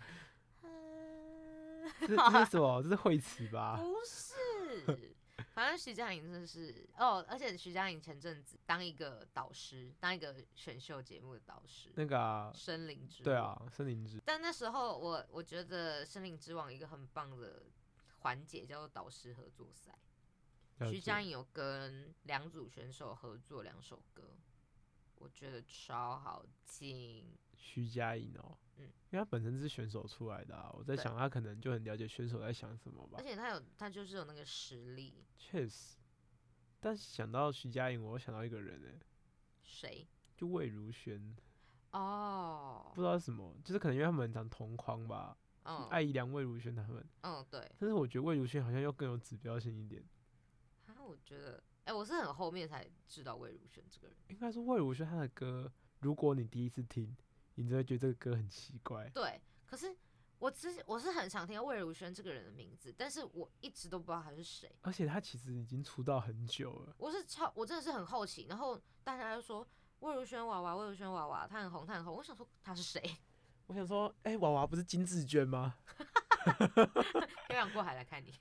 [0.64, 2.84] 嗯这这是什么？
[2.84, 3.78] 这是惠词吧？
[3.78, 5.16] 不是，
[5.58, 17.64] 反正徐佳莹真的是哦，而且徐佳莹前阵子当一个导师，当一个选秀节目的导师，那个啊，森林之王对啊，森林之但那时候我我觉得《森林之王》一个很棒的
[18.20, 19.98] 环节叫做导师合作赛，
[20.78, 24.38] 了解徐佳莹有跟两组选手合作两首歌，
[25.16, 27.36] 我觉得超好听。
[27.56, 33.24] 徐佳莹哦，嗯因为他本身是选手出来的啊，我在想他可能就很了解选手在想什么吧而。
[33.24, 35.98] 且他有他就是有那个实力，确实，
[36.80, 39.00] 但是想到徐佳莹，我又想到一个人哎、
[39.64, 40.06] 谁？
[40.36, 41.36] 就魏如萱，
[41.92, 50.04] 哦不，知道是什么，就是可能因为他们很常同框吧，嗯艾怡良、魏如萱他们，嗯，对，但是我觉得魏如萱好像又更有指标性一点。
[50.88, 54.18] 啊，我觉得，哎、我是很后面才知道魏如萱这个人。
[54.28, 57.16] 应该说魏如萱她的歌，如果你第一次听，
[57.58, 59.10] 你就会觉得这个歌很奇怪。
[59.10, 59.96] 对，可是
[60.40, 64.72] 我之前我是很想听到魏如萱这个人的名字，但是我一直都不知道她是谁。
[64.82, 69.68] 而且她其实已经出道很久了，我是超，我真的是很好奇，然后大家就说
[70.00, 72.16] 魏如萱娃娃，魏如萱娃娃，她很红，她很红。
[72.16, 73.02] 我想说她是谁？
[73.68, 75.76] 我想说，哎、娃娃不是金志娟吗？
[77.48, 78.34] 漂洋过海来看你。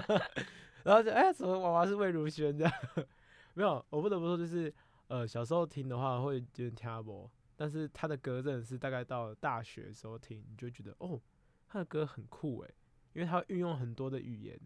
[0.84, 2.72] 然后就哎，怎么娃娃是魏如萱这样？
[3.54, 4.72] 没有，我不得不说，就是
[5.08, 11.20] 呃，小时候听的话会有点听不，但是他的歌真的是大概到大学的时候听，你就觉得哦，
[11.66, 12.74] 他的歌很酷诶，
[13.12, 14.58] 因为他运用很多的语言，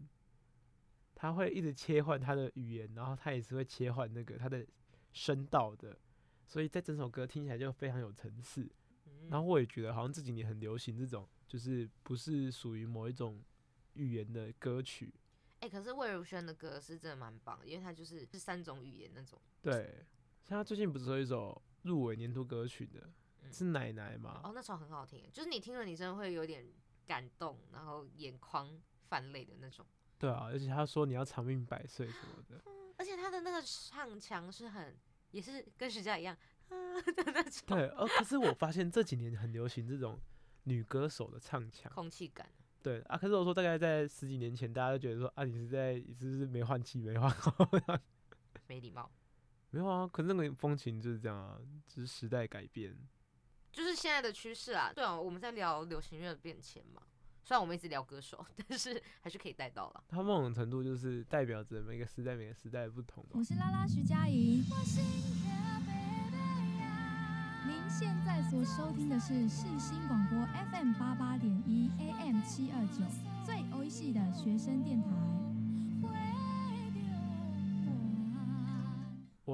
[1.15, 4.67] 他会一直切换他的语言，然后他也是会切换那个他的
[5.13, 5.99] 声道的，
[6.47, 8.63] 所以在整首歌听起来就非常有层次。
[8.63, 13.43] 嗯然后我也觉得好像这几年很流行这种，就是不是属于某一种
[13.95, 15.13] 语言的歌曲。
[15.61, 19.39] 哎、可是魏如萱的歌是真的蛮棒的，因为他就是是三种语言那种。
[19.61, 20.07] 对，
[20.45, 23.01] 像他最近不是有一首入围年度歌曲的，
[23.43, 24.43] 嗯是奶奶嘛？
[24.45, 26.65] 哦，那首很好听，就是你听了你真的会有点
[27.07, 28.71] 感动，然后眼眶
[29.09, 29.85] 泛泪的那种。
[30.19, 32.63] 对啊，而且他说你要长命百岁什么的。
[32.99, 34.97] 而且他的那个唱腔是很，
[35.31, 36.37] 也是跟徐佳一样
[36.69, 40.19] 啊的那种对，呃，可是我发现这几年很流行这种
[40.65, 41.91] 女歌手的唱腔。
[41.93, 42.47] 空气感。
[42.83, 47.53] 对啊，可是我说大概在十几年前，大家都觉得说啊，你是在你是不是没换气没换好？
[48.67, 49.11] 没礼貌，
[49.71, 52.97] 没有啊，可是那个风情就是这样啊，只是时代改变。
[53.71, 54.91] 就是现在的趋势啊。
[54.95, 57.03] 对啊，我们在聊流行乐的变迁嘛。
[57.45, 60.05] 虽然我们一直聊歌手， 但是还是可以带到了。
[60.09, 63.45] 它某种程度就是代表着每个时代每个时代的不同嘛我。
[63.45, 64.65] 是拉拉徐佳莹，
[67.67, 70.39] 您现在所收听的是世新广播
[70.73, 73.03] FM 八八点一 AM 七二九，
[73.47, 75.38] 最欧系的学生电台。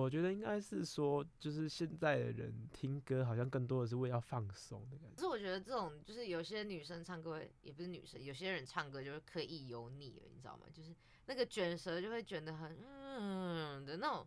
[0.04, 5.16] 我觉得应该是说，就是现在的人听歌好像更多的是为了放松的感觉。
[5.16, 10.66] 可是我觉得这种就是有些女生唱歌，也不是女生，有些人唱歌就是刻意油腻了，你知道吗？
[10.72, 10.94] 就是
[11.26, 14.26] 那个卷舌就会卷得很嗯的那种。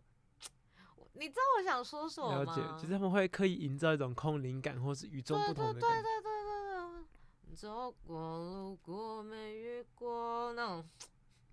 [1.14, 2.54] 你知道我想说什么吗？
[2.54, 6.02] 了解，就是他们会刻意营造一种空灵感，或是与众不同的对感觉。
[6.02, 7.04] 对对对对
[7.48, 10.88] 对，走过路过没遇过那种，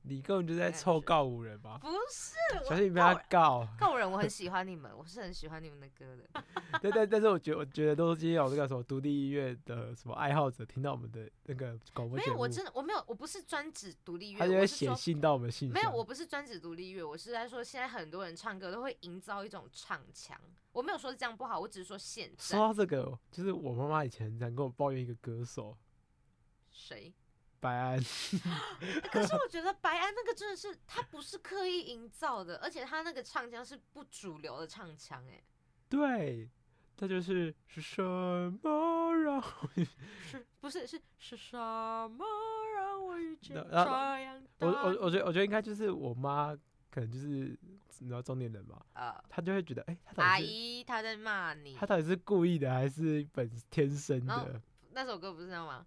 [0.08, 1.80] 你根本就在臭告五人吧？
[1.82, 2.36] 不是，
[2.68, 3.68] 小心你被他告。
[3.80, 6.44] 告人，我很喜欢你们，我是很喜欢你们的歌的。
[6.82, 15.74] 但但，但是我觉得，我觉得都是今天有那个什么独立音乐的什么爱好者听到我们的那个广播没有，我真的我没有，我不是专指独立乐，他就会写信到我们信箱。
[15.74, 20.40] 没有，我不是专指独立乐，我是在说现在很多人唱歌都会营造一种唱腔。
[20.72, 25.76] 我没有说这样不好，我只是说现说到这个，就是我妈妈以前很常跟我抱怨一个歌手
[26.70, 27.14] 谁？
[27.66, 27.98] 白安，
[29.12, 35.42] 可是我觉得白安那个真的是他不是刻意营造的，而且他那个唱腔是不主流的唱腔，哎，
[35.90, 36.48] 对，
[36.96, 39.84] 他就是是什么让我
[40.22, 42.24] 是不是是是什么
[42.76, 46.56] 让我遇见这样我的我我觉得我觉得应该就是我妈
[46.92, 47.58] 可能就是
[47.98, 49.24] 你知道中年人嘛，呃。
[49.28, 51.74] 她就会觉得哎、他阿姨她在骂你。
[51.74, 54.62] 她，到底是故意的还是本天生的？
[54.92, 55.84] 那首歌不是这样吗？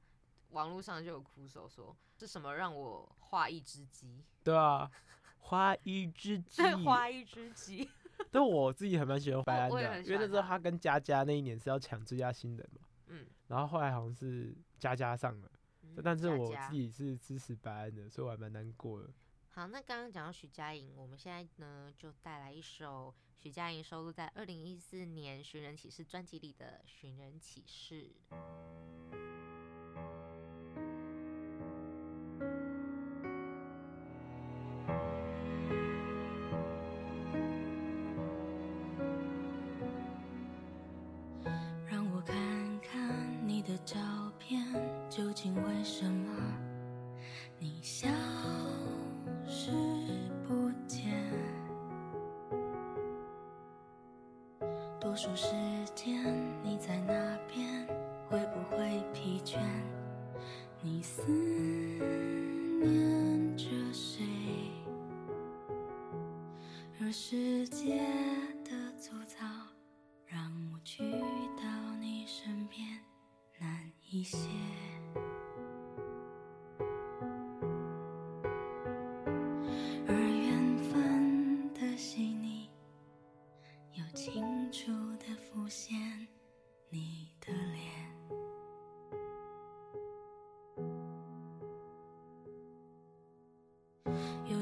[0.51, 4.91] 网络上就有苦手说是什么让我画一只鸡， 对啊，
[5.39, 7.89] 花一只鸡，画一只鸡，
[8.31, 15.51] 但我自己还蛮喜欢白安的因为那时候他他跟佳佳那一年是要抢最佳新人嘛，嗯，然后后来好像是佳佳上了，
[15.83, 19.11] 嗯但是我自己是支持白安的，所以我还蛮难过的。
[19.51, 28.13] 好，那刚刚讲到徐佳莹，我们现在呢就带来一首徐佳莹收录在二零一四年《寻人启事》专辑里的《寻人启事》。
[44.49, 44.65] 天，
[45.11, 46.33] 究竟为什么
[47.59, 48.09] 你消
[49.47, 49.71] 失
[50.47, 51.05] 不见？
[54.99, 55.53] 多数时
[55.95, 57.13] 间你在那
[57.47, 57.87] 边，
[58.31, 59.59] 会不会疲倦？
[60.81, 61.23] 你思
[62.81, 64.25] 念着谁？
[67.03, 68.01] 而世界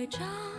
[0.00, 0.49] 会张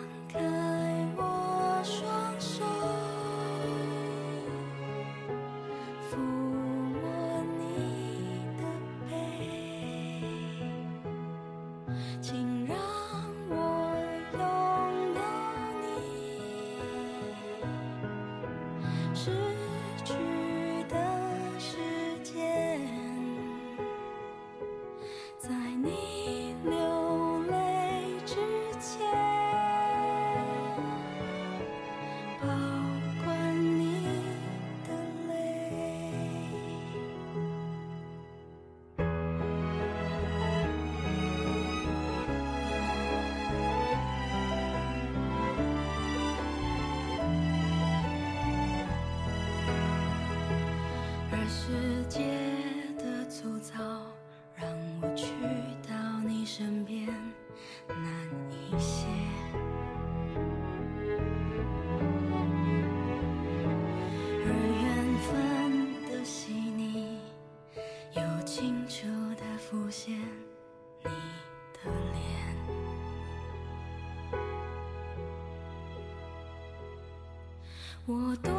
[78.08, 78.52] 我多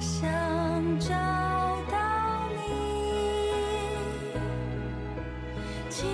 [0.00, 0.28] 想
[0.98, 1.14] 找
[1.90, 1.96] 到
[2.50, 2.58] 你，
[5.88, 6.04] 轻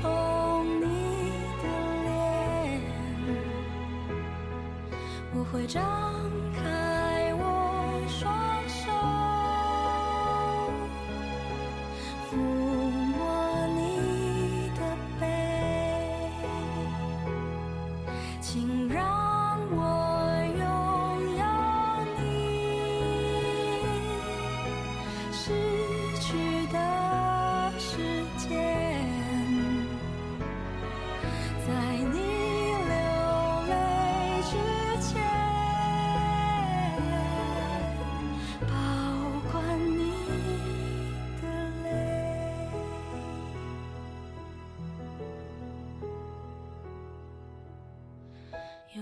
[0.00, 0.84] 捧你
[1.62, 1.64] 的
[2.04, 2.80] 脸，
[5.34, 5.84] 我会张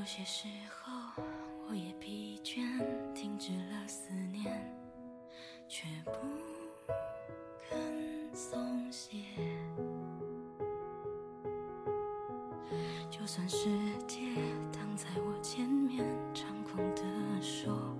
[0.04, 1.22] 有些时候，
[1.66, 2.60] 我也疲倦，
[3.14, 4.52] 停止了思念，
[5.66, 6.12] 却不
[7.58, 9.16] 肯松懈。
[13.10, 13.66] 就算世
[14.06, 14.20] 界
[14.70, 17.02] 挡在我前面，猖狂地
[17.40, 17.96] 说，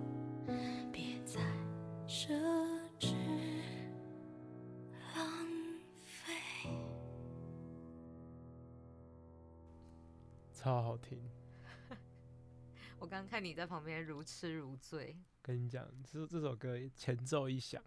[0.93, 1.41] 别再
[2.07, 2.39] 奢
[3.01, 3.15] 侈
[5.17, 5.25] 浪
[6.05, 6.35] 费。
[10.53, 11.19] 超好听。
[13.15, 17.81] 我刚看你在旁边如痴如醉，跟你讲，这这首歌前奏一响，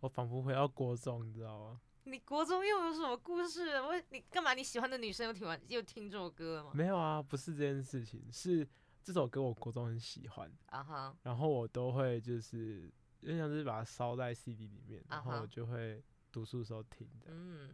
[0.00, 1.82] 我仿佛回到国中，你知道吗？
[2.04, 3.74] 你国中又有什么故事？
[3.82, 4.54] 我你干嘛？
[4.54, 6.70] 你喜欢的女生又听完又听这首歌了吗？
[6.72, 8.66] 没有啊，不是这件事情，是
[9.02, 12.90] 这首歌我国中很喜欢，啊哈，然后我都会就是
[13.20, 16.02] 有点像是把它烧在 CD 里面，然后我就会
[16.32, 17.26] 读书的时候听的。
[17.26, 17.68] 嗯，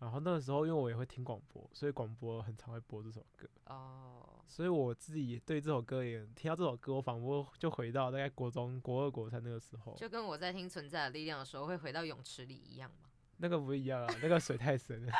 [0.00, 13.10] 然后那个时候因为我也会听广播，所以广播很常会播这首歌，哦，所以我自己对这首歌也听到这首歌，我仿佛就回到大概国中国二国三那个时候，就跟我在听《存在的力量》的时候会回到泳池里一样嘛。
[13.42, 15.12] 那个不一样啊，那个水太深了。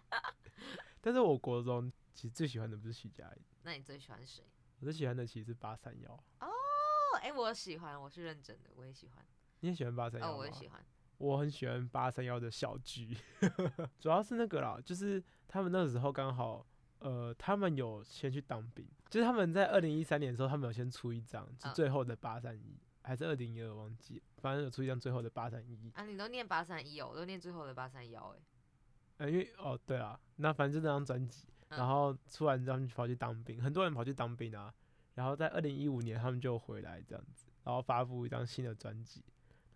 [1.00, 4.44] 但是我国中其实最喜欢的不是徐佳莹，那你最喜欢谁？
[4.80, 6.12] 我最喜欢的其实是八三幺。
[6.40, 6.48] 哦，
[7.22, 9.24] 哎、我喜欢，我是认真的，我也喜欢。
[9.60, 10.84] 你也喜欢八三幺哦，我也喜欢。
[11.18, 13.16] 我很喜欢八三幺的小剧，
[13.98, 16.66] 主要是那个啦，就是他们那个时候刚好，
[16.98, 21.74] 呃，他们有先去当兵，就是他们在二零一三年的时候，他们有先出一张，是嗯。
[21.74, 24.16] 最后的八三一，还是二零一二忘记。
[24.16, 25.90] 了，反正有出一张最后的八三一。
[25.94, 28.40] 啊，你都念八三一哦，我都念最后的八三幺哎。
[29.18, 31.78] 呃，因为哦对啊，那反正就那张专辑，嗯。
[31.78, 34.72] 然后出完之后他们就跑去当兵，很多人跑去当兵啊，
[35.14, 39.22] 然后在二零一五年他们就回来这样子，然后发布一张新的专辑，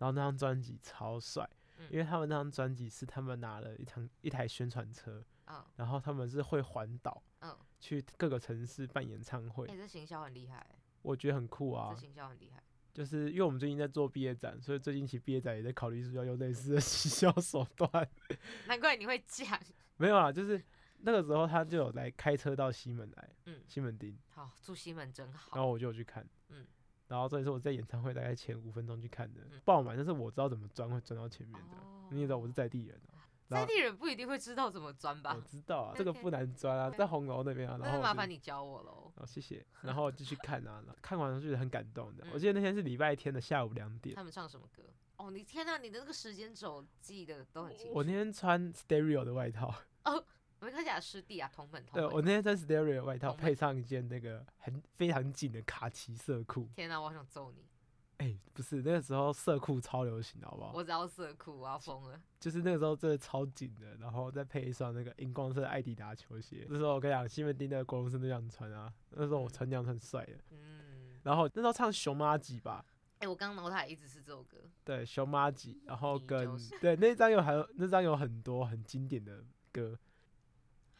[0.01, 12.62] 然后那张专辑超帅，嗯因为他们那张专辑是他们拿了一趟一台宣传车，嗯然后他们是会环岛嗯，去各个城市办演唱会，哎、这行销很厉害欸，我觉得很酷啊这，行销很厉害。
[12.92, 17.88] 就是因为我们最近在做毕业展，所以最近其实毕业展也在考虑是不是要用类似的行销手段。
[18.66, 19.61] 难怪你会讲。
[19.96, 20.61] 没有啊，就是
[20.98, 25.53] 那个时候他就有来开车到西门来，嗯西门町，好，住西门真好。
[25.55, 26.28] 然后我就有去看，嗯
[27.11, 35.41] 然后这也是我在演唱会大概前五分钟去看的嗯，爆满，但是我知道怎么钻会钻到前面的，哦你也知道我是在地人啊，在地人不一定会知道怎么钻吧我？
[35.43, 39.13] 知道啊，这个不难钻啊，在红楼那边啊，那然后麻烦你教我喽。
[39.17, 39.67] 哦，谢谢。
[39.83, 42.25] 然后就去看啊，看完就觉得很感动的。
[42.25, 44.83] 嗯我记得那天是礼拜天的下午两点，他们唱什么歌？
[45.17, 47.93] 哦，你天呐，你的那个时间轴记得都很清楚。
[47.95, 49.75] 我那天穿 Stereo 的外套，
[50.61, 52.13] 没看起来师弟啊，同门同对门。
[52.13, 56.69] 我那天穿 Stereo 的外套，配上一件那个很非常紧的卡其色裤。
[56.75, 57.65] 天呐，我好想揍你！
[58.19, 60.73] 哎、不是那个时候色裤超流行，好不好？
[60.75, 62.21] 我只要色裤，我要疯了。
[62.39, 66.67] 就是那个时候真的超紧的，然后再配一双那个荧光色的艾迪达球鞋。
[66.69, 70.35] 那时候我跟你讲，西门町的国中生都这样穿啊，那时候我穿这样很帅的。
[70.51, 72.85] 嗯，然后那时候唱熊妈吉吧，
[73.21, 74.59] 哎、我刚脑海一直是这首歌。
[74.85, 79.43] 对，熊妈吉，然后跟就是对那张有还有那张有很多很经典的
[79.73, 79.99] 歌，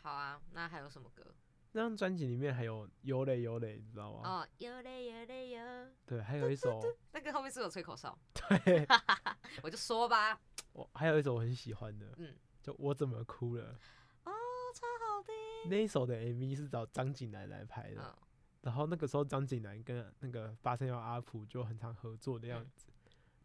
[0.03, 1.35] 好啊，那还有什么歌？
[1.73, 4.29] 那张专辑里面还有有嘞有嘞，你知道吗？
[4.29, 5.61] 哦，有嘞有嘞有，
[6.07, 6.81] 对，还有一首
[7.13, 8.87] 那个后面是有吹口哨，对，
[9.63, 10.41] 我就说吧。
[10.73, 13.77] 我还有一首我很喜欢的，嗯，就我怎么哭了。
[14.25, 14.33] 哦，
[14.75, 15.71] 超好听。
[15.71, 18.15] 那一首的 MV 是找张景南来拍的，嗯
[18.63, 22.87] 然后那个时候张景南跟那个八三幺阿普就很常合作的样嗯子。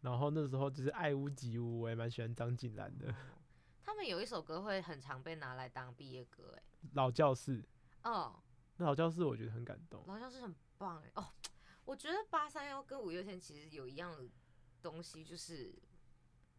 [0.02, 3.14] 然后那时候就是爱屋及乌，我也蛮喜欢张景南的。
[3.86, 6.62] 他们有一首歌会很常被拿来当毕业歌，哎，
[6.94, 7.64] 老教室，
[8.02, 8.42] 哦，
[8.78, 10.04] 那老教室我觉得很感动。
[10.08, 11.12] 老教室很棒哎。
[11.14, 11.32] 哦，
[11.84, 14.28] 我觉得八三幺跟五月天其实有一样的
[14.82, 15.72] 东西，就是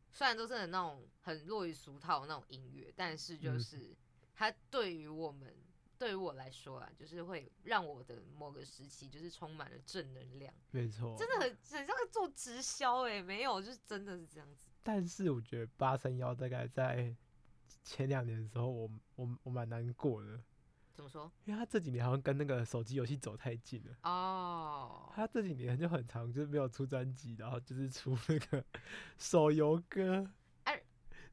[0.10, 3.94] 虽然都是很那种很落于俗套的那种音乐，但是就嗯是
[4.34, 5.54] 它对于我们
[5.98, 14.67] 对于我来说啊，就是会让我的某个时期就是充满了正能量，没错，真的很很像做直销哎、没有，就是真的是这样子。
[14.88, 17.14] 但是我觉得八三幺大概在
[17.84, 20.40] 前两年的时候我，我我蛮难过的，
[20.94, 21.30] 怎么说？
[21.44, 24.10] 因为他这几年好像跟那个手机游戏走太近了。
[24.10, 28.64] 哦，他这几年就很长，就是没有出专辑，然后就是出那个
[29.18, 30.26] 手游歌，
[30.64, 30.82] 哎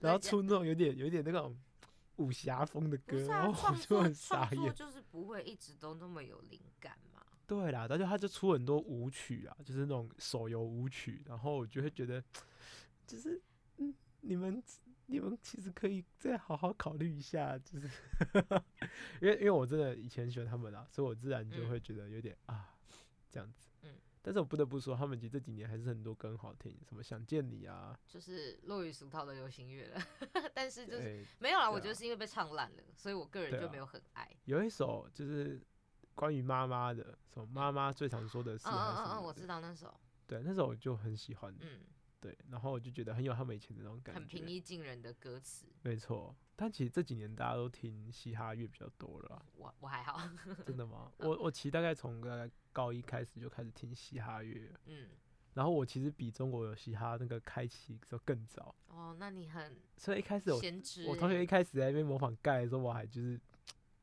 [0.01, 1.57] 然后出那种有点有点那种
[2.17, 4.75] 武侠风的歌，啊，然后我就很傻眼。
[4.75, 7.23] 就是不会一直都那么有灵感嘛。
[7.47, 12.21] 对啦，而且他就出很多舞曲啊，就是那种手游舞曲，然后我就会觉得，
[13.07, 13.41] 就是
[13.79, 14.63] 嗯，你们
[15.07, 17.89] 你们其实可以再好好考虑一下，就是
[19.21, 22.75] 因为因为我真的以前喜欢他们啦，所以我自然就嗯会觉得有点、啊
[23.31, 23.69] 这样子。
[23.83, 23.95] 嗯。
[24.23, 30.01] 但是我不得不说，他们其实这几年还是很多歌很好听，什么想见你啊，就是落于俗套的流行乐了，
[30.55, 34.27] 但是就是对没有啦，我觉得是因为被唱烂了，所以我个人就没有很爱。
[34.47, 35.61] 有一首就是
[36.15, 39.95] 关于妈妈的，什么妈妈最常说的事嗯还嗯嗯嗯，我知道那首，
[40.27, 41.81] 对，那首我就很喜欢，嗯，
[42.25, 50.27] 对，然后我就觉得很有他们以前的那种感觉，很平易近人的歌词，没错，但其实这几年大家都听嘻哈乐比较多了啊，我我还好，
[50.65, 51.13] 真的吗？
[51.21, 55.11] 我我其实大概从大概高一开始就开始听嘻哈乐，嗯，
[55.53, 59.77] 然后我其实比中国有嘻哈那个开启的时候更早，哦，那你很。
[59.99, 60.59] 所以一开始我
[61.09, 63.39] 我同学一开始在那边模仿盖的时候，我还就是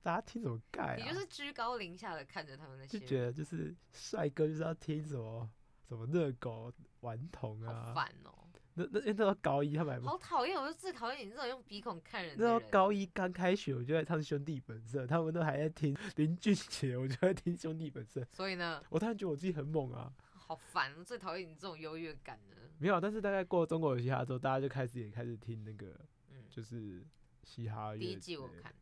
[0.03, 0.95] 大家听什么盖啊？
[0.95, 2.85] 你就是居高临下的看着他们那？
[2.85, 5.49] 些人，就觉得就是帅哥就是要听什么
[5.91, 6.71] 什么热狗
[7.01, 8.31] 顽童好啊，烦哦，
[8.75, 12.71] 那那因为那时候高一他们还好讨厌，我就最讨厌你这种用鼻孔看人那时候的人。
[12.71, 18.21] 高一刚开学，我就在唱《兄弟本色》，他们都还在听林俊杰，我就在听《兄弟本色》。
[18.31, 20.13] 所以呢，我突然觉得我自己很猛啊！
[20.31, 22.55] 好烦，我最讨厌你这种优越感的。
[22.77, 25.87] 没有，但是大概过中国有嘻哈之后，大家就开始也开始听那个
[26.29, 27.05] 嗯，就是
[27.43, 27.97] 嘻哈乐。
[27.99, 28.73] 第一季我，看，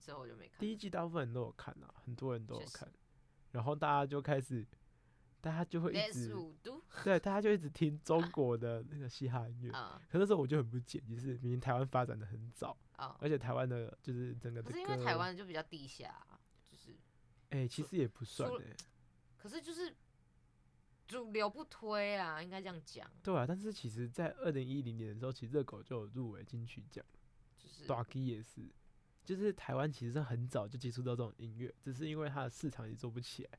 [0.00, 0.58] 之后我就没看。
[0.58, 2.92] 第一季大部分人都有看啊，很多人都有看，
[3.52, 4.66] 然后大家就开始，
[5.40, 6.34] 大家就会一直，
[7.04, 9.70] 对，大家就一直听中国的那个嘻哈音乐。
[9.70, 13.16] 啊可那时候我就很不解，就是明明台湾发展的很早，啊！
[13.20, 16.26] 而且台湾的就是整个的可是因为台湾就比较地下，
[16.68, 16.96] 就是，
[17.50, 18.50] 哎、其实也不算
[19.36, 19.94] 可是就是
[21.06, 27.04] 主流不推啊，应该这样讲，对啊，但是其实，在二零一零年的时候，其实热狗就有入围金曲奖，
[27.56, 28.68] 就是大 K 也是，
[29.28, 33.58] 就是台湾其实是很早就接触到这种音乐，只是因为它的市场也做不起来，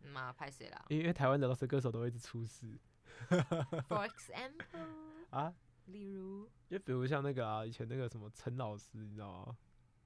[0.49, 2.75] 谁啦因为台湾的饶舌歌手都会一直出事
[3.29, 5.53] ？For example，啊，
[5.85, 9.55] 例如，就比如像那个啊，以前那个什么陈老师，你知道吗？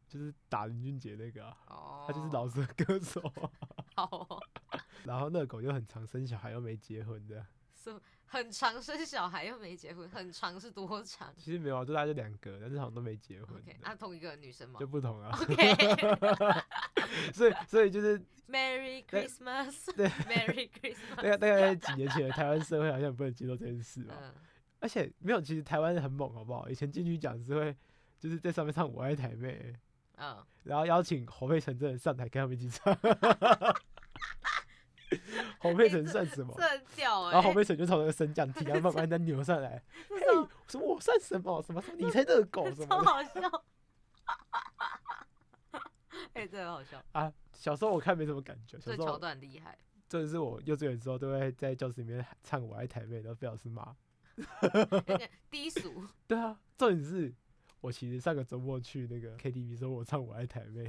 [0.06, 3.50] 就是打林俊杰那个啊，哦，他就是老舌歌手啊，
[3.96, 4.44] 好哦，
[5.06, 7.46] 然后热狗又很常生小孩又没结婚的，
[7.84, 15.76] 是很长生小孩又没结婚，很长是多长其实没有啊，就大概就两个，但是好像都没结婚？OK，的啊，同一个女生吗就不同啊，？OK，
[17.34, 18.20] 所以所以就是
[18.50, 24.16] Merry Christmas， 对 Merry Christmas，大概大概几年前，台湾社会好像不能接受这件事吧。
[24.20, 24.34] 嗯，
[24.80, 26.70] 而且没有，其实台湾很猛，好不好？
[26.70, 27.76] 以前金曲奖是会
[28.18, 29.76] 就是在上面唱《我爱台妹》，
[30.18, 32.98] 嗯，然后邀请侯佩岑真的上台跟他们一起唱。
[35.60, 36.56] 侯佩岑算什么？
[36.98, 39.82] 然后侯佩岑就从那个升降梯， 然后慢慢的扭上来。
[40.10, 40.18] 嘿，
[40.68, 41.62] 什么我算什么？
[41.62, 43.64] 什么什么你才热狗什超么 的好笑。
[46.34, 47.32] 哎、这很好笑，啊！
[47.54, 49.78] 小时候我看没什么感觉，小这桥时候段很厉害。
[50.10, 53.96] 真的是我幼稚园的时候都会在教室里面唱《我爱台妹》，然后被老师骂。
[54.36, 57.34] 有点 低俗，对啊，重点是
[57.82, 60.84] 我其实上个周末去那个 KTV 时候我唱《我爱台妹》，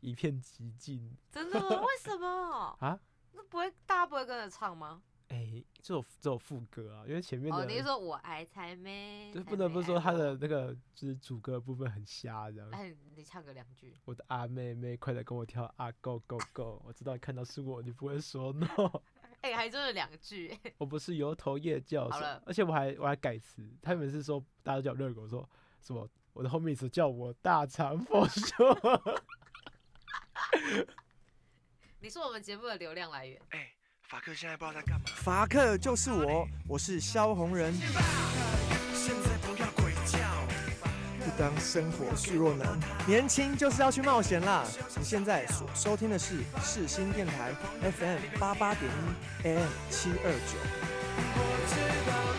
[0.00, 1.68] 一片寂静真的吗？
[1.82, 2.76] 为什么？
[2.80, 2.98] 啊！
[3.34, 5.02] 那不会大家不会跟着唱吗？
[5.28, 9.32] 哎、这首这首副歌啊，因为前面的、哦，你是说我爱才妹？
[9.34, 12.70] 就不得不说他的那个就是主歌部分很瞎，这样。
[12.70, 13.96] 哎，你唱个两句。
[14.04, 16.82] 我的阿妹妹，快来跟我跳啊，Go Go Go！
[16.84, 18.66] 我知道看到是我，你不会说 no。
[19.40, 20.56] 哎、还真的两句。
[20.78, 25.48] 我不是油头叶教授好了，而且我还我还改词，他们是说大家都叫我热狗，说
[25.80, 28.74] 什么我的后面词叫我大肠佛说。
[32.04, 33.40] 你是我们节目的流量来源。
[34.02, 35.06] 法克现在不知道在干嘛。
[35.16, 37.72] 法克就是我，我是萧红人。
[38.92, 40.18] 现在不要鬼叫。
[41.18, 44.66] 不当生活示弱男，年轻就是要去冒险啦！
[44.98, 48.92] 你现在所收听的是世新电台 FM 八八点
[49.42, 50.58] 一 AM 七二九。
[51.16, 51.40] 我
[51.70, 51.74] 知
[52.10, 52.33] 道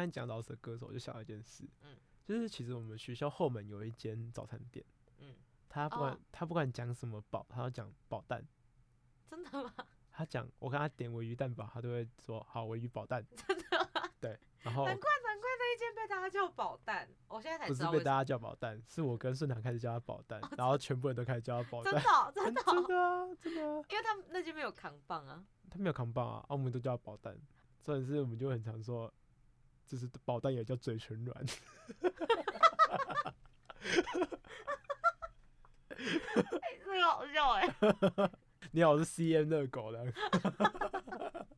[0.00, 1.94] 刚才讲到的歌手，我就想到一件事，嗯
[2.24, 4.82] 就是其实我们学校后门有一间早餐店，
[5.18, 5.34] 嗯，
[5.68, 8.42] 他不管、哦他不管讲什么宝，他要讲宝蛋，
[9.28, 9.74] 真的吗？
[10.10, 13.22] 他讲我跟他点尾鱼蛋堡，他都会说好尾鱼宝蛋。
[13.34, 14.08] 真的吗？
[14.20, 17.98] 对，然后难怪难怪那一间被大家叫宝蛋，我现在才不知道为什么。
[17.98, 21.92] 是被大家叫宝蛋，是我跟顺堂开始叫他宝蛋，然后全部人都开始叫他宝蛋。
[21.92, 25.44] 真的哦、真的哦、真的啊，真的啊，因为他们那间没有扛棒啊。
[25.68, 27.36] 他没有扛棒啊，啊我们都叫他宝蛋，
[27.78, 29.12] 所以是我们就很常说，
[29.90, 31.36] 就是保蛋也叫嘴唇软。
[35.88, 37.74] 哎、 这个好笑哎、
[38.70, 40.06] 你好，我是 CM 热狗的。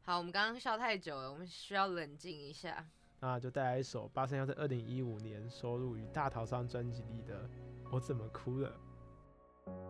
[0.00, 2.88] 好，我们刚刚笑太久了，我们需要冷静一下。
[3.20, 7.46] 那就带来一首八三幺在二零一五年收录于《大逃杀》专辑里的
[7.92, 8.70] 《我怎么哭了》。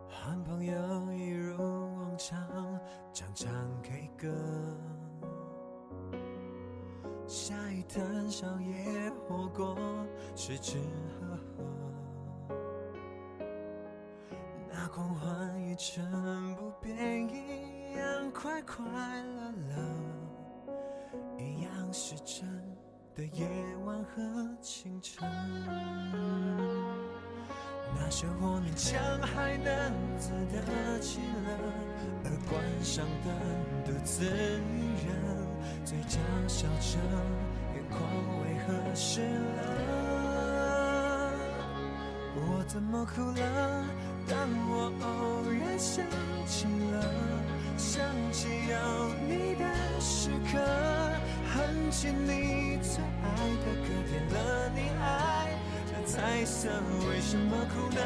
[0.08, 2.80] 和朋友一如往常
[3.14, 4.28] 唱唱 K 歌，
[7.30, 9.78] 下一摊宵夜火锅，
[10.34, 10.78] 吃吃
[11.20, 11.38] 喝
[12.48, 12.56] 喝，
[14.68, 20.74] 那狂欢一成不变，一样快快乐乐，
[21.38, 22.48] 一样是真
[23.14, 23.46] 的夜
[23.84, 25.24] 晚和清晨。
[27.94, 31.56] 那些我勉强还能自得其乐，
[32.24, 33.32] 而关上灯
[33.84, 34.26] 独自一
[35.06, 35.19] 人，
[36.10, 36.98] 嘴角笑着，
[37.72, 38.00] 眼眶
[38.42, 39.58] 为何湿了？
[42.34, 43.84] 我怎么哭了？
[44.26, 44.36] 当
[44.68, 46.04] 我偶然想
[46.48, 46.94] 起了，
[47.76, 48.02] 想
[48.32, 48.74] 起有
[49.28, 49.64] 你的
[50.00, 50.58] 时刻，
[51.54, 53.26] 哼起你最爱
[53.62, 55.54] 的歌，点了你爱
[55.92, 56.02] 的。
[56.04, 56.68] 彩色
[57.08, 58.00] 为什么哭呢？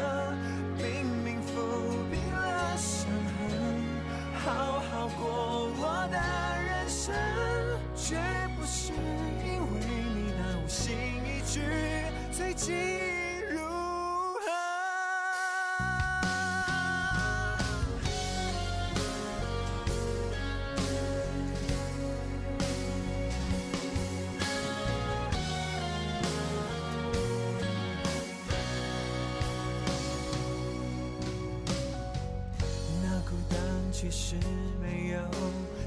[34.05, 34.37] 其实
[34.83, 35.19] 没有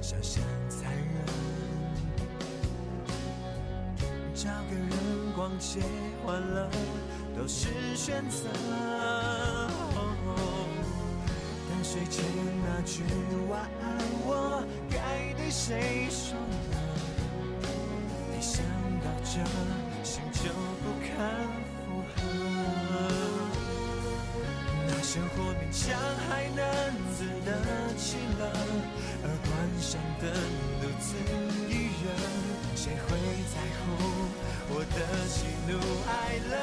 [0.01, 1.23] 想象残忍，
[4.33, 4.89] 找个人
[5.35, 5.81] 逛街
[6.25, 6.67] 欢乐
[7.37, 8.49] 都是选择。
[11.69, 12.25] 但睡前
[12.65, 13.03] 那句
[13.51, 16.75] 晚安，我该对谁说呢？
[18.35, 18.65] 一想
[18.99, 19.45] 到这，
[20.03, 20.49] 心就
[20.81, 21.07] 不堪
[21.85, 22.17] 负荷。
[24.87, 25.85] 那生活勉强
[26.27, 26.65] 还能
[27.17, 27.49] 自得
[27.97, 28.45] 其乐，
[29.23, 29.49] 而关
[29.81, 30.29] 上灯
[30.79, 31.17] 独自
[31.67, 32.05] 一人，
[32.75, 33.09] 谁会
[33.49, 33.83] 在乎
[34.69, 34.95] 我的
[35.27, 35.71] 喜怒
[36.05, 36.53] 哀乐？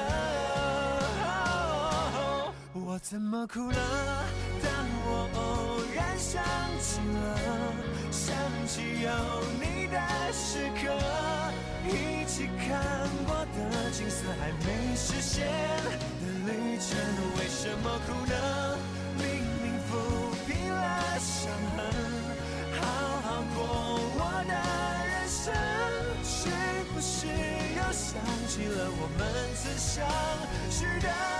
[2.72, 3.76] 我怎么哭了？
[4.62, 4.70] 当
[5.06, 6.40] 我偶然想
[6.78, 7.26] 起了，
[8.12, 8.32] 想
[8.68, 9.10] 起有
[9.58, 9.98] 你的
[10.32, 10.82] 时刻，
[11.84, 16.96] 一起看过的景色还没实现的旅程，
[17.38, 18.73] 为什么哭呢？
[29.04, 30.02] 我们曾相
[30.70, 31.33] 识的。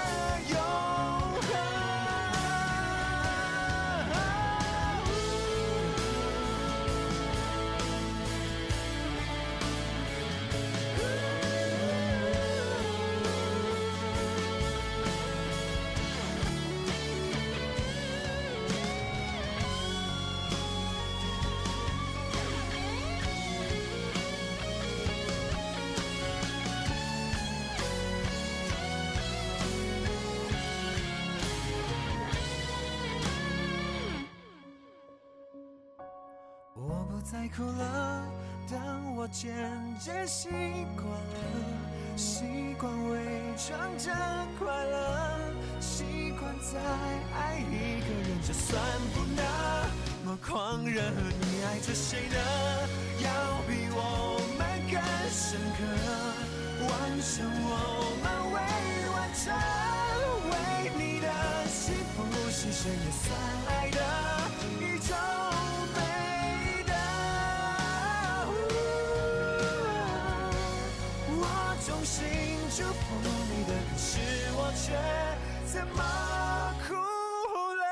[37.25, 38.23] 再哭了，
[38.71, 39.51] 当我渐
[39.99, 40.51] 渐习
[40.95, 43.19] 惯了，习惯伪
[43.57, 44.13] 装着
[44.59, 45.41] 快乐，
[45.81, 46.05] 习
[46.39, 46.79] 惯再
[47.35, 48.79] 爱一个人，就算
[49.15, 49.43] 不那
[50.27, 52.37] 么狂热，你爱着谁呢？
[53.21, 53.31] 要
[53.67, 54.61] 比我们
[54.93, 55.01] 更
[55.33, 55.81] 深刻，
[56.85, 57.33] 完成
[57.65, 57.73] 我
[58.23, 58.57] 们未
[59.15, 59.43] 完成，
[60.51, 60.53] 为
[60.99, 61.27] 你的
[61.69, 63.25] 幸福牺牲也算
[63.69, 64.04] 爱的。
[72.77, 74.19] 祝福你的，可是
[74.57, 74.91] 我却
[75.65, 76.03] 怎么
[76.83, 76.93] 哭
[77.77, 77.85] 了？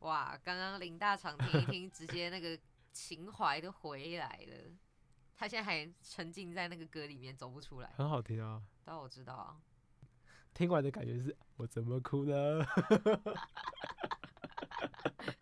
[0.00, 2.58] 哇，刚刚林大厂听一听，直接那个。
[2.94, 4.54] 情怀都回来了。
[5.36, 7.90] 他现在还沉浸在那个歌里面，走不出来。
[7.96, 8.62] 很好听啊。
[8.84, 9.60] 但我知道啊，
[10.54, 12.62] 听完的感觉是我怎么哭呢？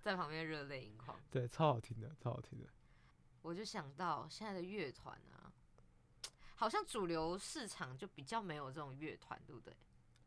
[0.00, 1.16] 在旁边热泪盈眶。
[1.30, 2.66] 对，超好听的，超好听的。
[3.42, 5.52] 我就想到现在的乐团啊，
[6.54, 9.74] 好像主流市场就比较没有这种乐团，对不对？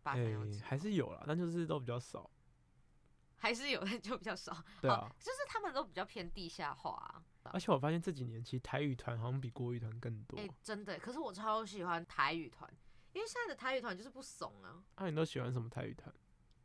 [0.03, 0.15] 哎，
[0.51, 2.29] 七还是有啦，但就是都比较少。
[3.37, 4.55] 还是有，的 就比较少。
[4.81, 7.23] 对啊哦就是他们都比较偏地下化、啊。
[7.51, 10.49] 而且我发现这几年其实台语团好像比国语团更多哎、。
[10.63, 12.67] 真的，可是我超喜欢台语团，
[13.13, 14.83] 因为现在的台语团就是不怂啊。
[14.95, 16.13] 啊，你都喜欢什么台语团？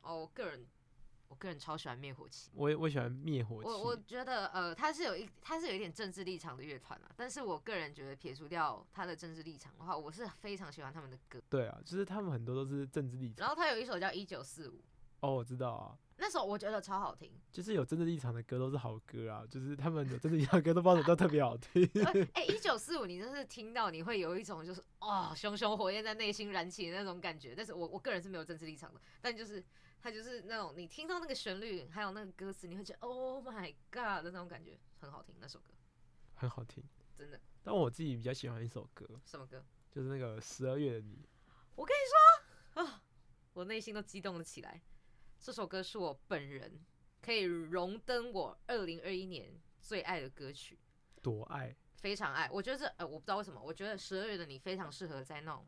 [0.01, 0.67] 哦，我个人，
[1.29, 2.51] 我个人超喜欢灭火器。
[2.55, 3.69] 我也我喜欢灭火器。
[3.69, 7.13] 我我觉得，呃，他是有一，他是有一点政治立场的乐团啊。
[7.15, 11.39] 但是我个人觉得，撇除掉他的政治立场的话，我是非常喜欢他们的歌。
[11.51, 13.41] 对啊，就是他们很多都是政治立场。
[13.41, 14.77] 然后他有一首叫《一九四五》，
[15.21, 17.33] 哦，我知道啊，那首我觉得超好听。
[17.51, 21.83] 就是有政治立场的歌都是好歌啊，就是他们有政治立场的歌都不知道怎么都特别好听。
[22.35, 27.55] 哎、一九四五，你真是听到你会有一种就是哦，熊熊火焰在内心燃起的那种感觉。
[27.57, 29.65] 但是我我个人是没有政治立场的，但就是
[29.99, 35.35] 它就是那种你听到那个旋律，还有那个歌词，你会觉得 Oh my God 的那种感觉，很好听。
[35.41, 35.73] 那首歌
[36.35, 36.85] 很好听。
[37.17, 39.65] 真的但我自己比较喜欢一首歌，什么歌？
[39.91, 41.27] 就是那个十二月的你。
[41.75, 43.03] 我跟你说啊，
[43.55, 44.81] 我内心都激动了起来。
[45.41, 46.79] 这首歌是我本人
[47.23, 50.79] 可以荣登我二零二一年最爱的歌曲。
[51.23, 52.49] 多爱，非常爱。
[52.53, 55.67] 我觉得这呃，我不知道为什么，我觉得十二月的你非常适合在那种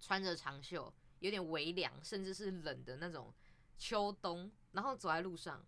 [0.00, 3.32] 穿着长袖、有点微凉，甚至是冷的那种
[3.76, 5.64] 秋冬，然后走在路上，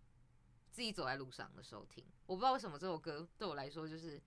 [0.69, 2.05] 自己走在路上的时候听。
[2.25, 4.21] 我不知道为什么这首歌对我来说，就是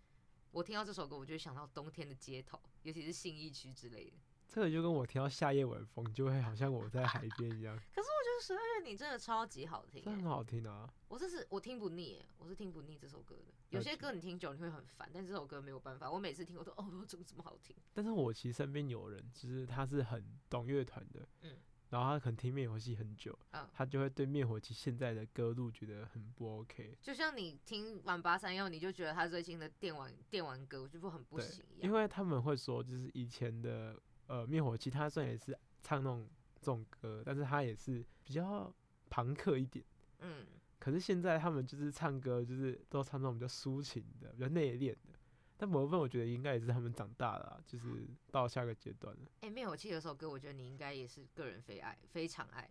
[0.51, 4.17] 我听到这首歌，我就想到冬天的街头，尤其是信义区之类的。
[4.49, 8.09] 这个就跟我听到夏夜晚风，就会好像我在海边一样，可 是
[8.41, 10.93] 十二月你真的超级好听、欸，这很好听啊。
[11.09, 13.53] 我这是我听不腻、欸，我是听不腻这首歌的。
[13.71, 17.75] 有些歌你听久你会很烦，但这首歌没有办法，我每次听我都哦，怎么这么好听？
[17.93, 21.57] 但是我其实身边有人，就是他是很懂乐团的，嗯
[21.91, 26.97] 然后他可能听灭火器很久，嗯他就会对灭火器现在的歌路觉得很不 OK。
[27.01, 31.83] 就像你听完八三幺，你就觉得他最近的电玩电玩歌就不很不行一样。
[31.83, 36.29] 因为他们会说，就是以前的呃灭火器，他虽然也是唱那种
[36.65, 38.73] 这种歌，但是他也是比较
[39.11, 39.85] 朋克一点。
[40.21, 40.47] 嗯，
[40.79, 45.19] 可是现在他们就是唱歌，就是都唱那种比较抒情的、比较内敛的。
[45.57, 49.23] 但某部分我觉得应该也是他们长大了啊，就是到下个阶段了。
[49.43, 52.69] 哎、灭火器有首歌，我觉得你应该也是个人非爱，非常爱，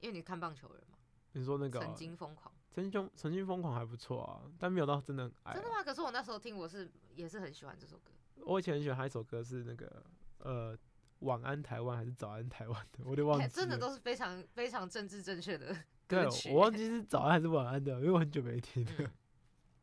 [0.00, 0.98] 因为你看棒球人嘛，
[1.32, 5.82] 你说那个曾经疯狂，曾经曾经疯狂还不错啊，但没有到真的很爱啊、真的吗？
[5.84, 8.10] 可是我那时候听，我是也是很喜欢这首歌。
[8.44, 10.04] 我以前很喜欢他一首歌是那个
[10.38, 10.76] 呃
[11.24, 16.50] 晚安台湾还是早安台湾的， 我都忘记真的都是非常非常政治正确的 对歌，曲。
[16.50, 18.92] 我忘记是早安还是晚安的，因为我很久没听了。
[18.98, 19.10] 嗯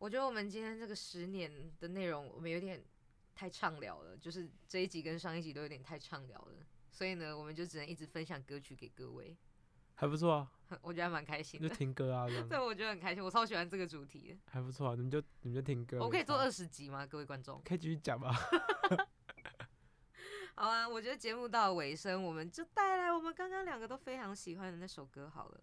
[0.01, 2.83] 我觉得我们今天这个十年的内容，我们有点
[3.35, 6.53] 太畅聊了，就是这一集跟上一集都有点太畅聊了，
[6.89, 9.37] 所以呢，我们就只能一直分享歌曲给各位，
[9.93, 11.69] 还不错啊， 我觉得还蛮开心就。
[11.69, 14.35] 听歌啊，对，我觉得很开心，我超喜欢这个主题。
[14.45, 15.99] 还不错啊，你们就你们就听歌。
[15.99, 17.05] 我可以做二十集吗？
[17.05, 17.61] 各位观众？
[17.63, 18.35] 可以继续讲吧。
[20.61, 25.59] 好啊，我觉得节目到尾声，我们就带来我们刚刚两个都非常喜欢的那首歌好了，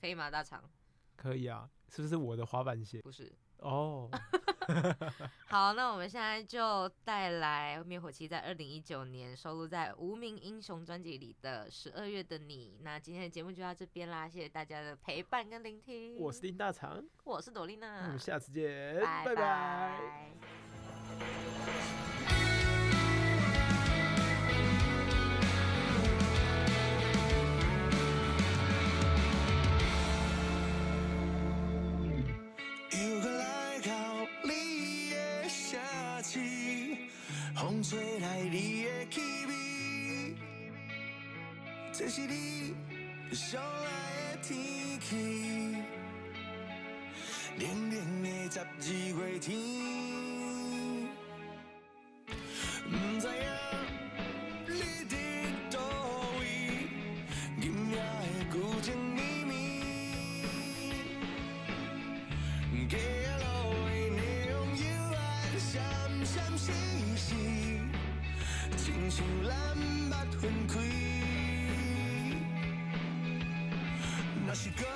[0.00, 0.28] 可以吗？
[0.28, 0.68] 大肠？
[1.14, 3.00] 可以啊，是不是我的滑板鞋？
[3.02, 3.32] 不是。
[3.58, 4.10] 哦，
[5.46, 12.76] 好，那我们现在就带来灭火器在二零一九年收录在《无名英雄》专辑里的《十二月的你》。
[12.82, 16.16] 那今天的节目就到这边啦，谢谢大家的陪伴跟聆听。
[16.18, 20.00] 我是丁大肠，我是朵丽娜，我们下次见，拜拜拜。
[21.16, 22.15] 拜
[37.88, 40.34] 吹来你的气味，
[41.92, 42.74] 这是你
[43.32, 45.14] 上爱的天气。
[47.60, 48.64] 冷冷的十二
[49.30, 49.56] 月天，
[74.56, 74.95] 若是